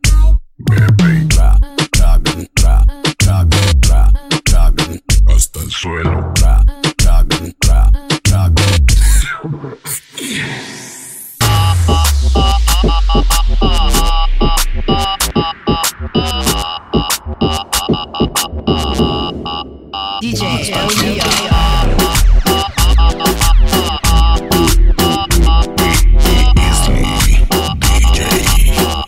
Bebe 0.58 1.26
Tra, 1.28 1.58
tragan, 1.90 2.48
tra, 2.54 2.84
tragan, 3.18 3.80
tra, 3.80 4.12
tragan. 4.44 5.00
hasta 5.34 5.60
el 5.60 5.70
suelo. 5.70 6.21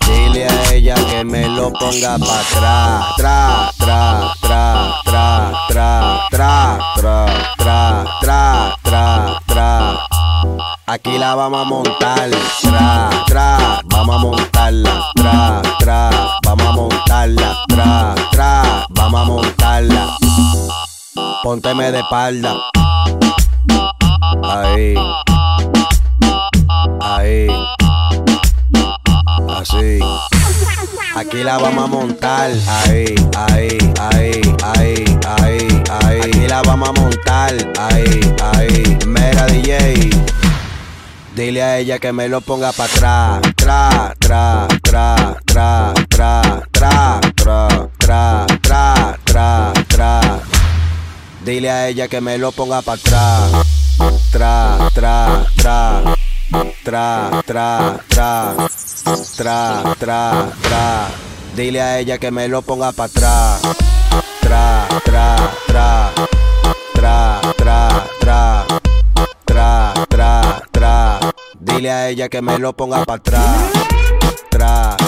Dile 0.07 0.47
a 0.49 0.73
ella 0.73 0.95
que 0.95 1.25
me 1.25 1.49
lo 1.49 1.73
ponga 1.73 2.19
pa' 2.19 2.41
atrás. 2.41 3.17
Tra, 3.17 3.71
tra, 3.79 4.33
tra, 4.41 4.95
tra, 5.05 5.61
tra, 5.75 6.21
tra, 6.31 6.79
tra, 6.97 7.45
tra, 7.59 8.05
tra, 8.21 8.77
tra, 8.83 9.41
tra. 9.47 10.07
Aquí 10.87 11.19
la 11.19 11.35
vamos 11.35 11.61
a 11.63 11.65
montar. 11.65 12.31
Tra, 12.63 13.11
tra, 13.27 13.81
vamos 13.87 14.15
a 14.15 14.19
montarla. 14.19 15.11
Tra, 15.17 15.63
tra, 15.81 16.11
vamos 16.45 16.67
a 16.67 16.73
montarla. 16.73 17.65
Tra, 17.67 18.15
tra, 18.31 18.87
vamos 18.91 19.21
a 19.21 19.25
montarla. 19.25 20.17
Pónteme 21.45 21.93
de 21.93 21.99
espalda. 21.99 22.57
Ahí. 24.43 24.95
Ahí. 27.03 27.49
Así. 29.51 29.99
Aquí 31.15 31.45
la 31.45 31.59
vamos 31.59 31.85
a 31.85 31.87
montar. 31.87 32.51
Ahí, 32.67 33.15
ahí, 33.37 33.77
ahí, 34.01 34.41
ahí, 34.63 35.03
ahí, 35.37 35.83
ahí. 36.01 36.23
Aquí 36.23 36.49
la 36.49 36.63
vamos 36.63 36.89
a 36.89 36.93
montar. 36.93 37.53
Ahí, 37.79 38.35
ahí. 38.55 38.99
Mera 39.07 39.45
DJ. 39.45 40.11
Dile 41.37 41.63
a 41.63 41.77
ella 41.77 41.99
que 41.99 42.11
me 42.15 42.27
lo 42.27 42.41
ponga 42.41 42.73
pa' 42.73 42.85
atrás. 42.85 43.43
Tra, 43.55 44.15
tra, 44.19 44.67
tra, 44.81 45.17
tra, 45.53 45.93
tra, 46.09 46.41
tra, 46.73 47.21
tra, 47.37 47.67
tra, 47.99 48.47
tra, 48.63 49.19
tra, 49.27 49.73
tra. 49.87 50.54
Dile 51.45 51.71
a 51.71 51.89
ella 51.89 52.09
que 52.09 52.23
me 52.23 52.39
lo 52.39 52.53
ponga 52.53 52.81
pa' 52.81 52.95
atrás. 52.95 53.53
Tra, 54.33 54.79
tra, 54.95 55.45
tra. 55.55 56.03
Tra, 56.83 57.43
tra, 57.45 58.01
tra. 58.09 58.55
Tra, 59.37 59.95
tra, 59.99 60.53
tra. 60.63 61.07
Dile 61.55 61.83
a 61.83 61.99
ella 61.99 62.17
que 62.17 62.31
me 62.31 62.49
lo 62.49 62.63
ponga 62.63 62.93
pa' 62.93 63.05
atrás. 63.05 63.61
Tra, 64.41 64.87
tra, 65.05 65.37
tra. 65.67 66.13
Tra, 66.95 67.41
tra, 67.59 68.09
tra. 68.19 68.67
Tra, 69.45 69.93
tra, 70.09 70.63
tra. 70.71 71.19
Dile 71.61 71.91
a 71.93 72.09
ella 72.09 72.31
que 72.31 72.41
me 72.41 72.59
lo 72.59 72.73
ponga 72.73 73.05
pa' 73.05 73.15
atrás. 73.15 73.71
Tra. 74.49 75.04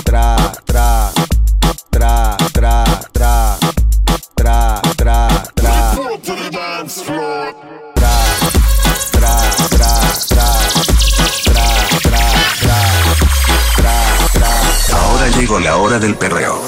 Hora 15.86 15.98
del 16.00 16.16
perreo. 16.16 16.60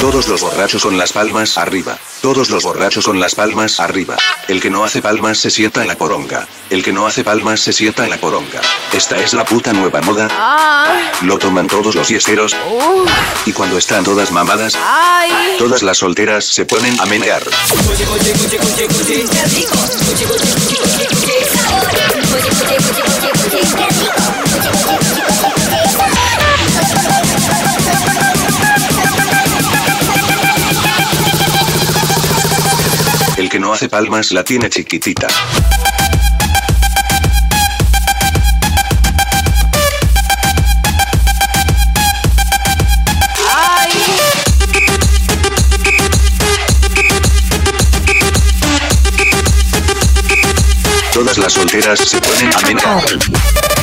Todos 0.00 0.26
los 0.26 0.40
borrachos 0.40 0.82
con 0.82 0.98
las 0.98 1.12
palmas 1.12 1.58
arriba. 1.58 1.96
Todos 2.20 2.50
los 2.50 2.64
borrachos 2.64 3.04
con 3.04 3.20
las 3.20 3.36
palmas 3.36 3.78
arriba. 3.78 4.16
El 4.48 4.60
que 4.60 4.68
no 4.68 4.82
hace 4.82 5.00
palmas 5.00 5.38
se 5.38 5.50
sienta 5.50 5.82
en 5.82 5.88
la 5.88 5.94
poronga. 5.94 6.48
El 6.70 6.82
que 6.82 6.92
no 6.92 7.06
hace 7.06 7.22
palmas 7.22 7.60
se 7.60 7.72
sienta 7.72 8.02
en 8.02 8.10
la 8.10 8.16
poronga. 8.16 8.60
Esta 8.92 9.16
es 9.18 9.32
la 9.32 9.44
puta 9.44 9.72
nueva 9.72 10.00
moda. 10.00 10.28
Lo 11.22 11.38
toman 11.38 11.68
todos 11.68 11.94
los 11.94 12.08
fiesteros. 12.08 12.56
Y 13.46 13.52
cuando 13.52 13.78
están 13.78 14.02
todas 14.02 14.32
mamadas, 14.32 14.76
todas 15.56 15.84
las 15.84 15.98
solteras 15.98 16.44
se 16.44 16.66
ponen 16.66 16.98
a 17.00 17.06
menear. 17.06 17.42
No 33.64 33.72
hace 33.72 33.88
palmas 33.88 34.30
la 34.32 34.44
tiene 34.44 34.68
chiquitita. 34.68 35.26
Todas 51.14 51.38
las 51.38 51.54
solteras 51.54 52.00
se 52.00 52.20
ponen 52.20 52.52
a 52.52 52.60
menear. 52.66 53.73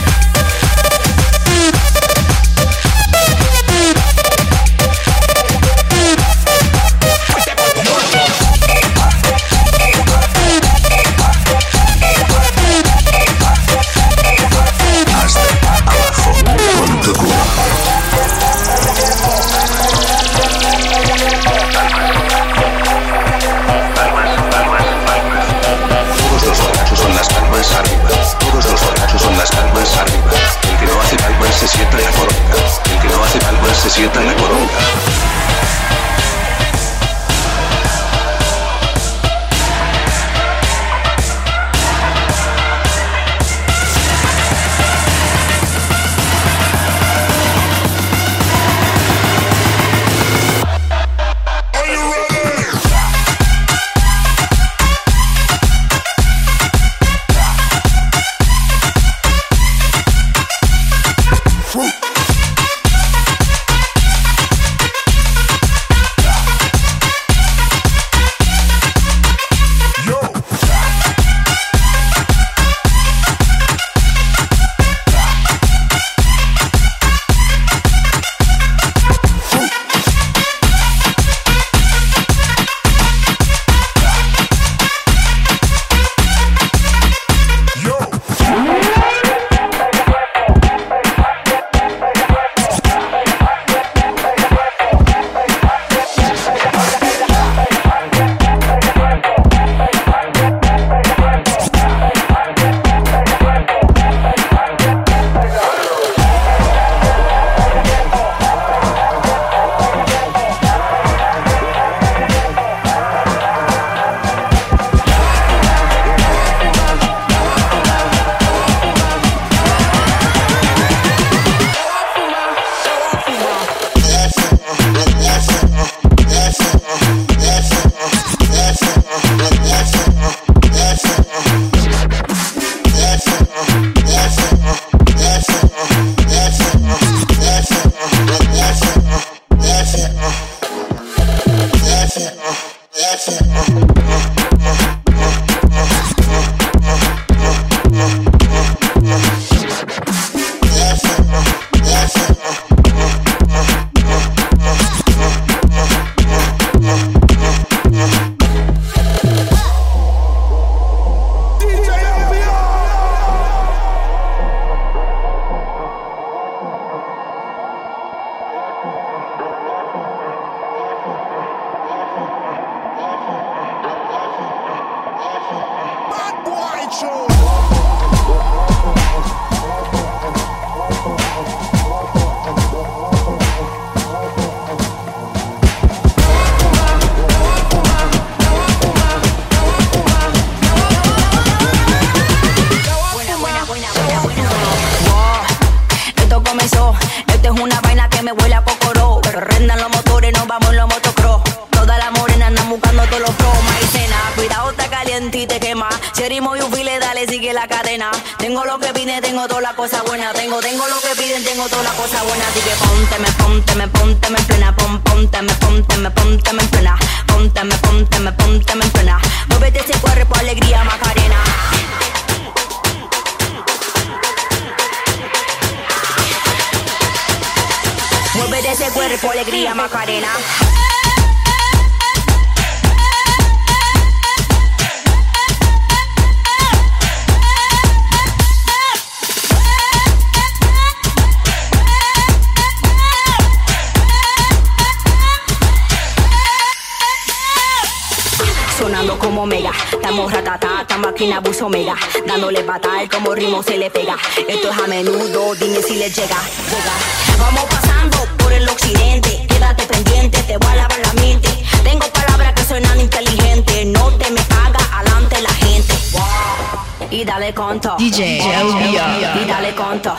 dale 267.52 267.54
conto. 267.54 267.96
DJ, 267.98 268.38
y 268.38 269.46
dale 269.46 269.76
conto. 269.76 270.16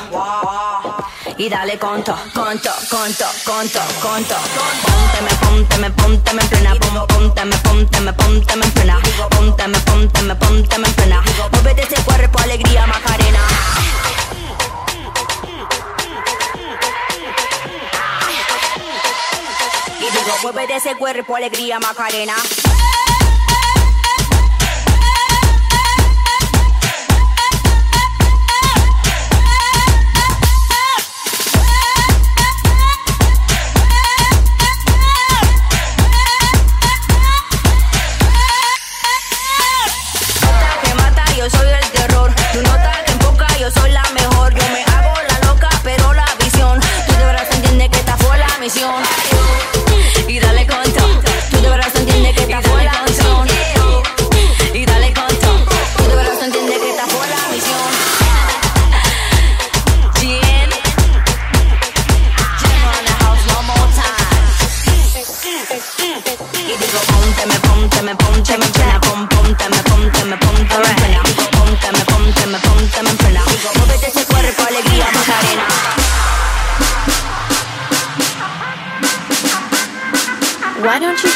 Y 1.39 1.49
dale 1.49 1.79
conto, 1.79 2.15
conto, 2.35 2.71
conto, 2.91 3.25
conto, 3.45 3.81
conto. 4.03 4.35
Pónteme, 4.83 5.31
pónteme, 5.41 5.91
pónteme 5.91 6.43
en 6.43 6.49
plena. 6.49 6.75
Pónteme, 7.09 7.57
pónteme, 7.57 8.13
pónteme 8.13 8.65
en 8.65 8.73
plena. 8.73 9.01
Pónteme, 9.31 9.79
pónteme, 9.81 10.35
pónteme 10.35 10.89
en 10.89 10.95
plena. 10.95 11.23
Muévete 11.53 11.83
ese 11.83 12.03
cuerpo, 12.03 12.39
alegría, 12.39 12.87
Macarena. 12.87 13.41
Y 19.99 20.05
digo, 20.05 20.77
ese 20.77 20.95
cuerpo, 20.97 21.37
alegría, 21.37 21.79
Macarena. 21.79 22.35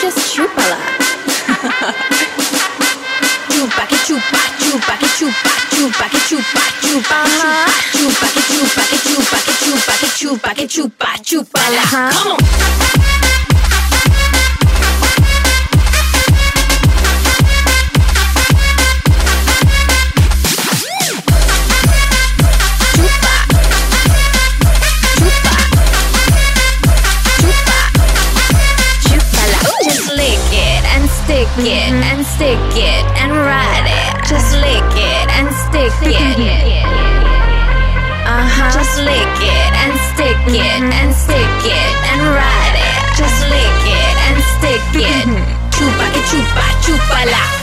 just 0.06 0.36
chupala. 0.36 0.78
chupa 3.50 3.86
que 3.86 3.96
chupa, 4.06 4.40
chupa 4.60 4.94
que 5.00 5.08
chupa, 5.18 5.50
chupa 5.74 6.08
que 6.08 6.20
chupa, 6.28 6.62
chupa 6.80 7.18
chupa, 7.26 7.58
chupa 7.92 8.26
que 8.34 8.42
chupa 8.52 8.82
chupa 9.02 9.38
que 9.38 9.52
chupa 9.58 9.92
que 9.98 10.08
chupa 10.08 10.54
que 10.54 10.66
chupa 10.68 11.10
chupala. 11.24 11.82
Uh-huh. 11.82 12.10
Come 12.12 12.32
on. 12.32 12.85
Yeah. 47.26 47.55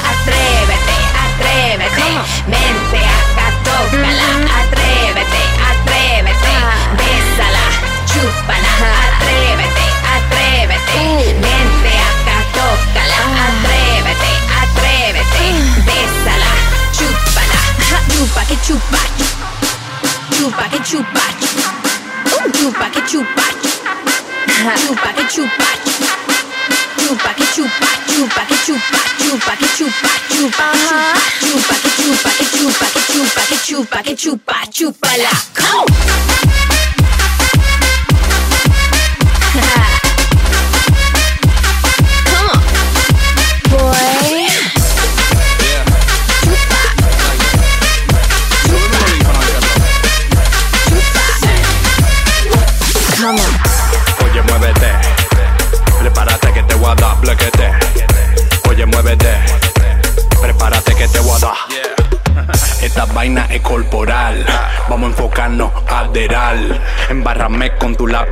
Guacala. 35.14 35.53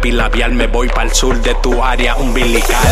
epilabial 0.02 0.54
me 0.54 0.66
voy 0.66 0.88
para 0.89 1.04
el 1.04 1.14
sur 1.14 1.39
de 1.43 1.54
tu 1.62 1.84
área 1.84 2.16
umbilical. 2.16 2.88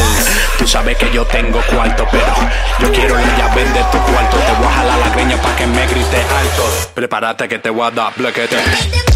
Tú 0.59 0.67
sabes 0.67 0.95
que 0.95 1.11
yo 1.11 1.25
tengo 1.25 1.59
cuarto, 1.61 2.07
pero 2.11 2.35
yo 2.79 2.91
quiero 2.91 3.15
la 3.15 3.35
llave 3.35 3.63
de 3.63 3.83
tu 3.91 3.97
cuarto. 3.97 4.37
Te 4.37 4.53
voy 4.59 4.67
a 4.67 4.71
jalar 4.75 4.99
la 4.99 5.09
greña 5.09 5.41
para 5.41 5.55
que 5.55 5.65
me 5.65 5.87
grite 5.87 6.17
alto. 6.17 6.91
Prepárate 6.93 7.47
que 7.47 7.57
te 7.57 7.71
voy 7.71 7.87
a 7.87 7.89
dar 7.89 8.13
bloquete. 8.15 9.08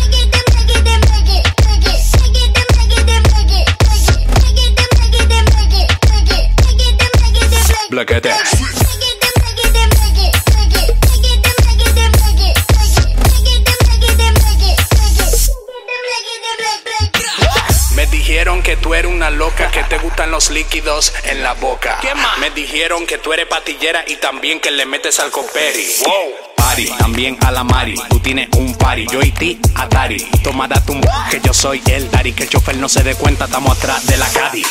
gustan 20.14 20.30
los 20.30 20.52
líquidos 20.52 21.12
en 21.24 21.42
la 21.42 21.54
boca. 21.54 22.00
Me 22.40 22.52
dijeron 22.52 23.08
que 23.08 23.18
tú 23.18 23.34
eres 23.34 23.48
patillera 23.48 24.04
y 24.06 24.18
también 24.18 24.60
que 24.60 24.70
le 24.70 24.86
metes 24.86 25.20
al 25.20 25.32
coperi. 25.32 25.88
Wow 26.06 26.86
también 27.00 27.36
a 27.44 27.52
la 27.52 27.64
Mari. 27.64 27.96
Tú 28.10 28.20
tienes 28.20 28.48
un 28.56 28.76
party, 28.76 29.08
yo 29.12 29.24
y 29.24 29.32
ti, 29.32 29.60
Atari. 29.74 30.20
Toma 30.44 30.68
date 30.68 30.92
un 30.92 31.02
que 31.32 31.42
yo 31.44 31.52
soy 31.52 31.82
el 31.88 32.12
Dari. 32.12 32.34
Que 32.34 32.44
el 32.44 32.50
chofer 32.50 32.78
no 32.78 32.90
se 32.90 33.02
dé 33.02 33.16
cuenta, 33.16 33.46
estamos 33.46 33.76
atrás 33.76 34.06
de 34.06 34.18
la 34.18 34.28
Cadi. 34.30 34.64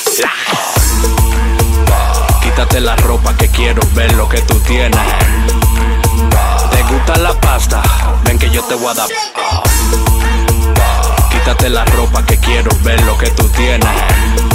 Quítate 2.43 2.81
la 2.81 2.95
ropa 2.95 3.37
que 3.37 3.49
quiero 3.49 3.83
ver 3.95 4.13
lo 4.15 4.29
que 4.29 4.41
tú 4.43 4.61
tienes. 4.61 5.01
¿Te 6.71 6.83
gusta 6.85 7.17
la 7.17 7.33
pasta? 7.41 7.83
Ven 8.25 8.39
que 8.39 8.49
yo 8.51 8.63
te 8.63 8.75
voy 8.75 8.93
a 8.93 8.95
dar. 8.95 9.09
Quítate 11.33 11.69
la 11.69 11.85
ropa 11.85 12.25
que 12.25 12.39
quiero 12.39 12.71
ver 12.85 13.03
lo 13.03 13.19
que 13.19 13.29
tú 13.31 13.49
tienes 13.49 14.52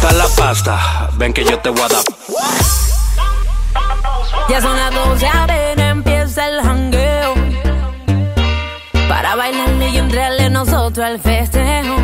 gusta 0.00 0.16
la 0.16 0.28
pasta, 0.28 1.10
ven 1.14 1.32
que 1.32 1.44
yo 1.44 1.58
te 1.58 1.70
voy 1.70 1.82
a 1.82 1.88
dar. 1.88 2.02
Ya 4.48 4.60
son 4.60 4.76
las 4.76 4.94
12 4.94 5.26
arena, 5.26 5.88
empieza 5.88 6.48
el 6.48 6.60
jangueo. 6.62 7.34
Para 9.08 9.34
bailarle 9.34 9.88
y 9.88 9.98
entrarle 9.98 10.50
nosotros 10.50 11.04
al 11.04 11.18
festejo. 11.18 11.96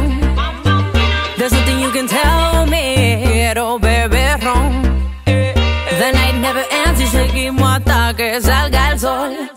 There's 1.36 1.52
nothing 1.52 1.80
you 1.80 1.90
can 1.92 2.06
tell 2.06 2.66
me, 2.66 3.22
quiero 3.24 3.78
beber 3.78 4.40
ron. 4.40 4.82
The 5.24 6.12
night 6.12 6.34
never 6.40 6.66
ends 6.70 7.00
y 7.00 7.06
seguimos 7.06 7.68
hasta 7.68 8.14
que 8.14 8.40
salga 8.40 8.90
el 8.92 9.00
sol. 9.00 9.50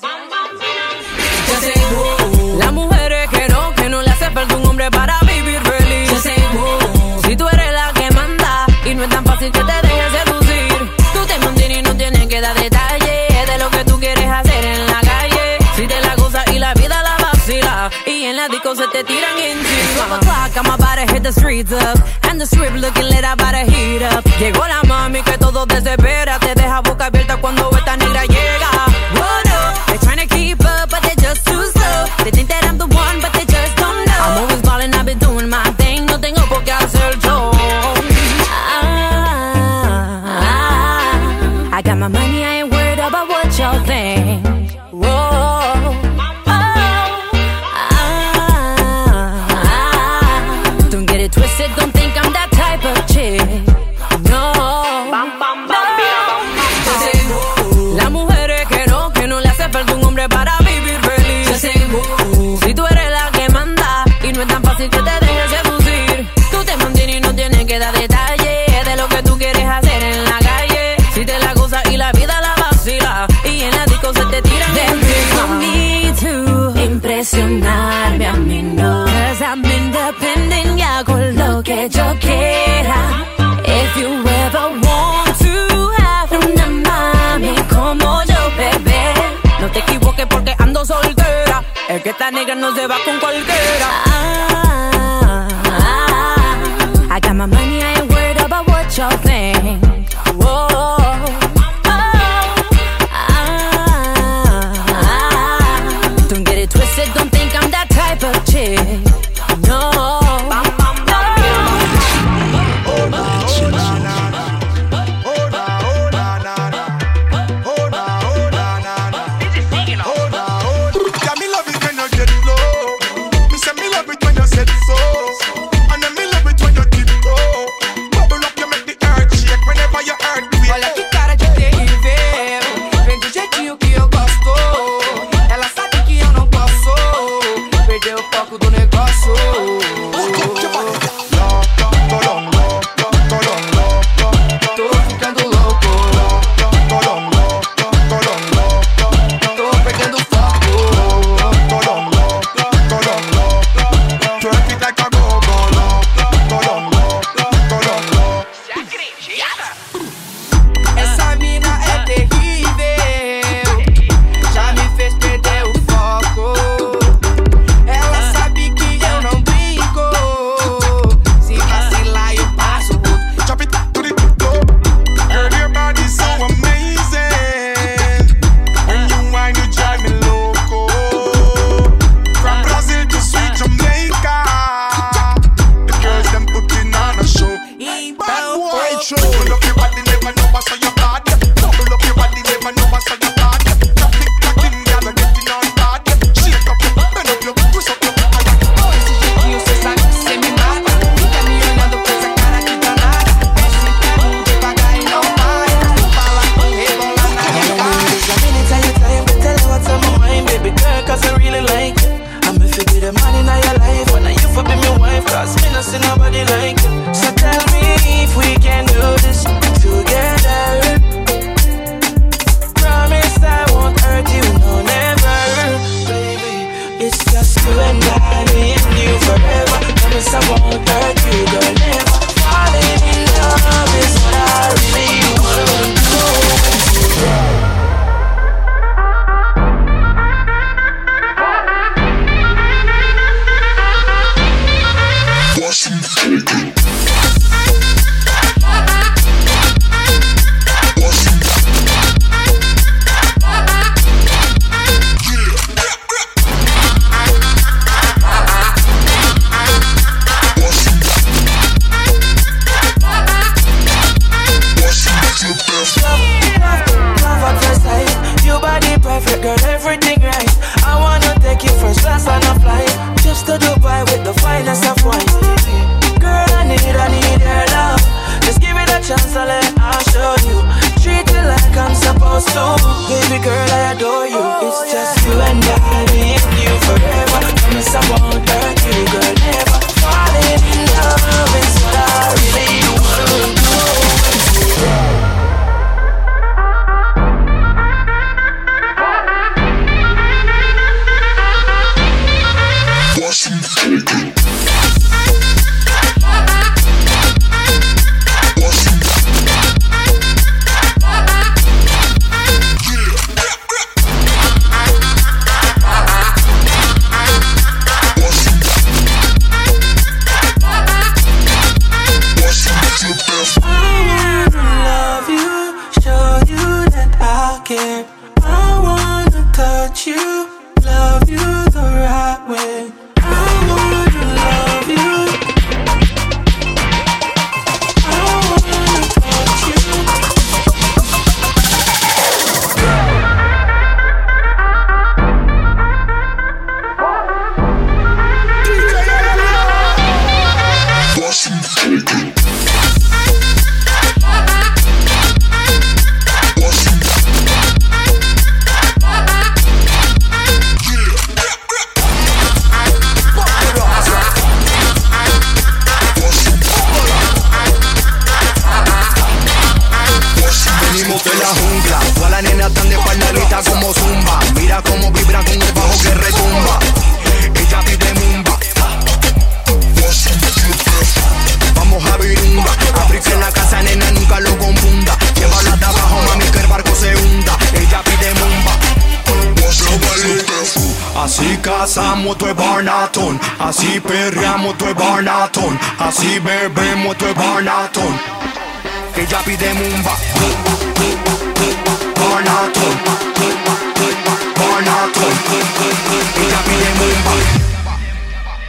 fácil 9.37 9.51
que 9.51 9.59
te 9.59 9.87
dejes 9.87 10.11
seducir. 10.13 10.95
Tú 11.13 11.25
te 11.27 11.37
mantienes 11.39 11.77
y 11.77 11.81
no 11.83 11.95
tienes 11.95 12.27
que 12.27 12.41
dar 12.41 12.55
detalles 12.55 13.47
de 13.47 13.57
lo 13.59 13.69
que 13.69 13.83
tú 13.85 13.99
quieres 13.99 14.25
hacer 14.25 14.65
en 14.65 14.85
la 14.87 14.99
calle. 15.01 15.57
Si 15.75 15.87
te 15.87 16.01
la 16.01 16.15
gozas 16.15 16.45
y 16.53 16.59
la 16.59 16.73
vida 16.73 17.03
la 17.03 17.17
vacila. 17.23 17.89
Y 18.05 18.25
en 18.25 18.35
la 18.35 18.47
disco 18.47 18.75
se 18.75 18.87
te 18.87 19.03
tiran 19.03 19.37
encima. 19.37 20.07
12 20.09 20.25
o'clock, 20.25 20.55
I'm 20.55 20.65
about 20.65 20.95
to 20.95 21.13
hit 21.13 21.23
the 21.23 21.31
streets 21.31 21.71
up. 21.71 21.99
And 22.23 22.41
the 22.41 22.47
strip 22.47 22.73
looking 22.75 23.05
lit, 23.05 23.23
I 23.23 23.33
about 23.33 23.51
to 23.51 23.71
heat 23.71 24.01
up. 24.01 24.23
Llegó 24.39 24.65
la 24.67 24.81
mami 24.83 25.21
que 25.21 25.37
todo 25.37 25.65
desespera, 25.65 26.39
te 26.39 26.55
deja 26.55 26.81
boca 26.81 27.09
Esta 92.19 92.31
negra 92.31 92.55
no 92.55 92.73
se 92.73 92.87
va 92.87 92.97
con 93.05 93.19
cualquiera. 93.19 93.89
Ah, 94.07 94.89
ah, 94.95 95.47
ah, 95.69 97.15
I 97.15 97.19
got 97.19 97.35
my 97.35 97.45
money, 97.45 97.79
I 97.79 97.93
ain't 97.93 98.11
worried 98.11 98.41
about 98.41 98.67
what 98.67 98.97
y'all 98.97 99.15
think. 99.19 99.86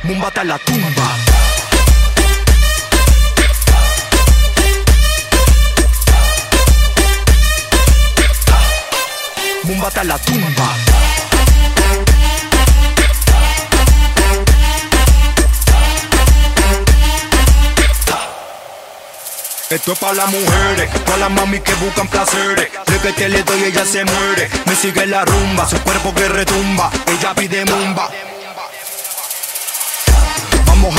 Mumba 0.09 0.29
hasta 0.29 0.43
la 0.43 0.59
tumba. 0.59 1.17
Mumba 9.65 9.89
hasta 9.89 10.05
la 10.05 10.19
tumba. 10.19 10.77
Esto 19.69 19.93
es 19.93 19.99
para 19.99 20.15
las 20.15 20.31
mujeres, 20.31 20.89
para 21.05 21.19
las 21.19 21.31
mami 21.31 21.61
que 21.61 21.75
buscan 21.75 22.09
placeres. 22.09 22.71
De 22.87 22.99
que 23.01 23.13
te 23.13 23.29
le 23.29 23.43
doy 23.43 23.65
ella 23.65 23.85
se 23.85 24.07
muere. 24.07 24.49
Me 24.65 24.75
sigue 24.75 25.05
la 25.05 25.27
rumba, 25.27 25.69
su 25.69 25.79
cuerpo 25.83 26.15
que 26.15 26.27
retumba. 26.29 26.91
Ella 27.09 27.35
pide 27.35 27.67
mumba. 27.67 28.09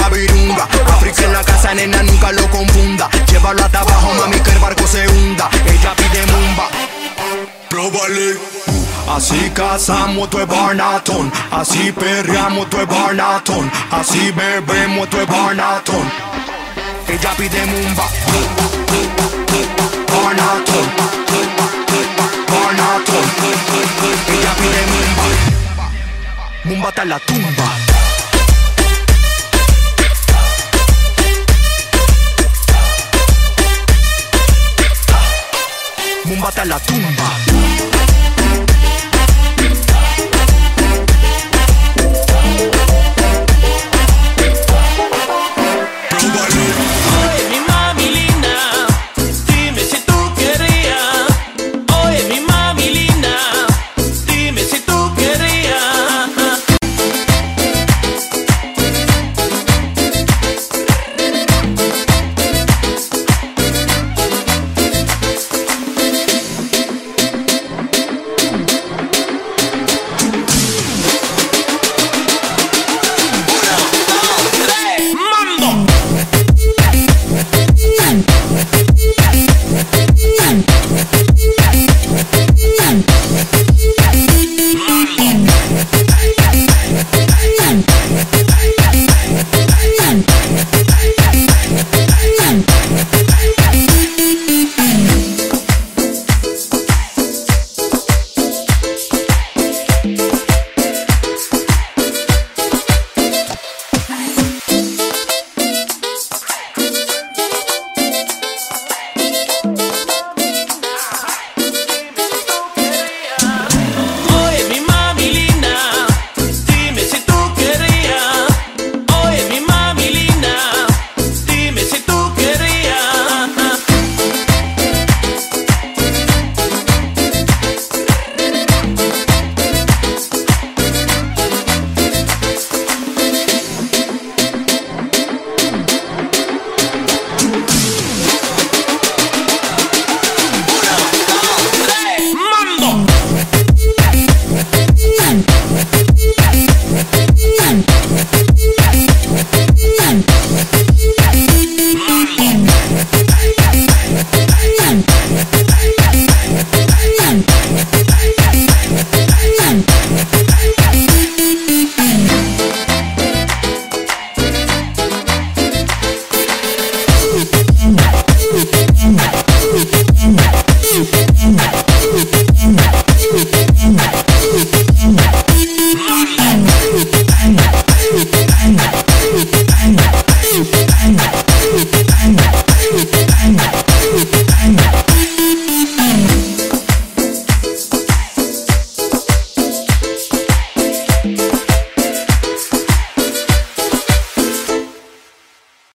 Vamos 0.10 0.18
a 0.18 0.26
virunga, 0.26 0.68
en 1.24 1.34
la 1.34 1.44
casa, 1.44 1.74
nena, 1.76 2.02
nunca 2.02 2.32
lo 2.32 2.50
confunda. 2.50 3.10
Llévalo 3.28 3.64
hasta 3.64 3.82
abajo, 3.82 4.12
mami, 4.16 4.40
que 4.40 4.52
el 4.52 4.60
barco 4.60 4.88
se 4.88 5.08
hunda. 5.08 5.50
Ella 5.66 5.94
pide 5.96 6.26
mumba. 6.26 6.68
Próbale. 7.70 8.38
Así 9.08 9.52
cazamos 9.54 10.30
tu 10.30 10.46
barnatón, 10.46 11.32
así 11.52 11.92
perreamos 11.92 12.70
tu 12.70 12.78
barnatón, 12.86 13.72
así 13.92 14.32
bebemos 14.32 15.10
tu 15.10 15.18
barnatón. 15.28 16.12
Ella 17.08 17.32
pide 17.38 17.66
mumba. 17.66 18.08
Barnatón. 20.08 20.86
Barnatón. 22.48 23.26
Ella 24.28 24.54
pide 24.56 24.82
mumba. 24.92 25.24
Mumba 26.64 26.90
hasta 26.90 27.06
la 27.06 27.20
tumba. 27.20 27.99
Túmbate 36.40 36.62
a 36.62 36.66
la 36.66 36.80
tumba. 36.80 37.49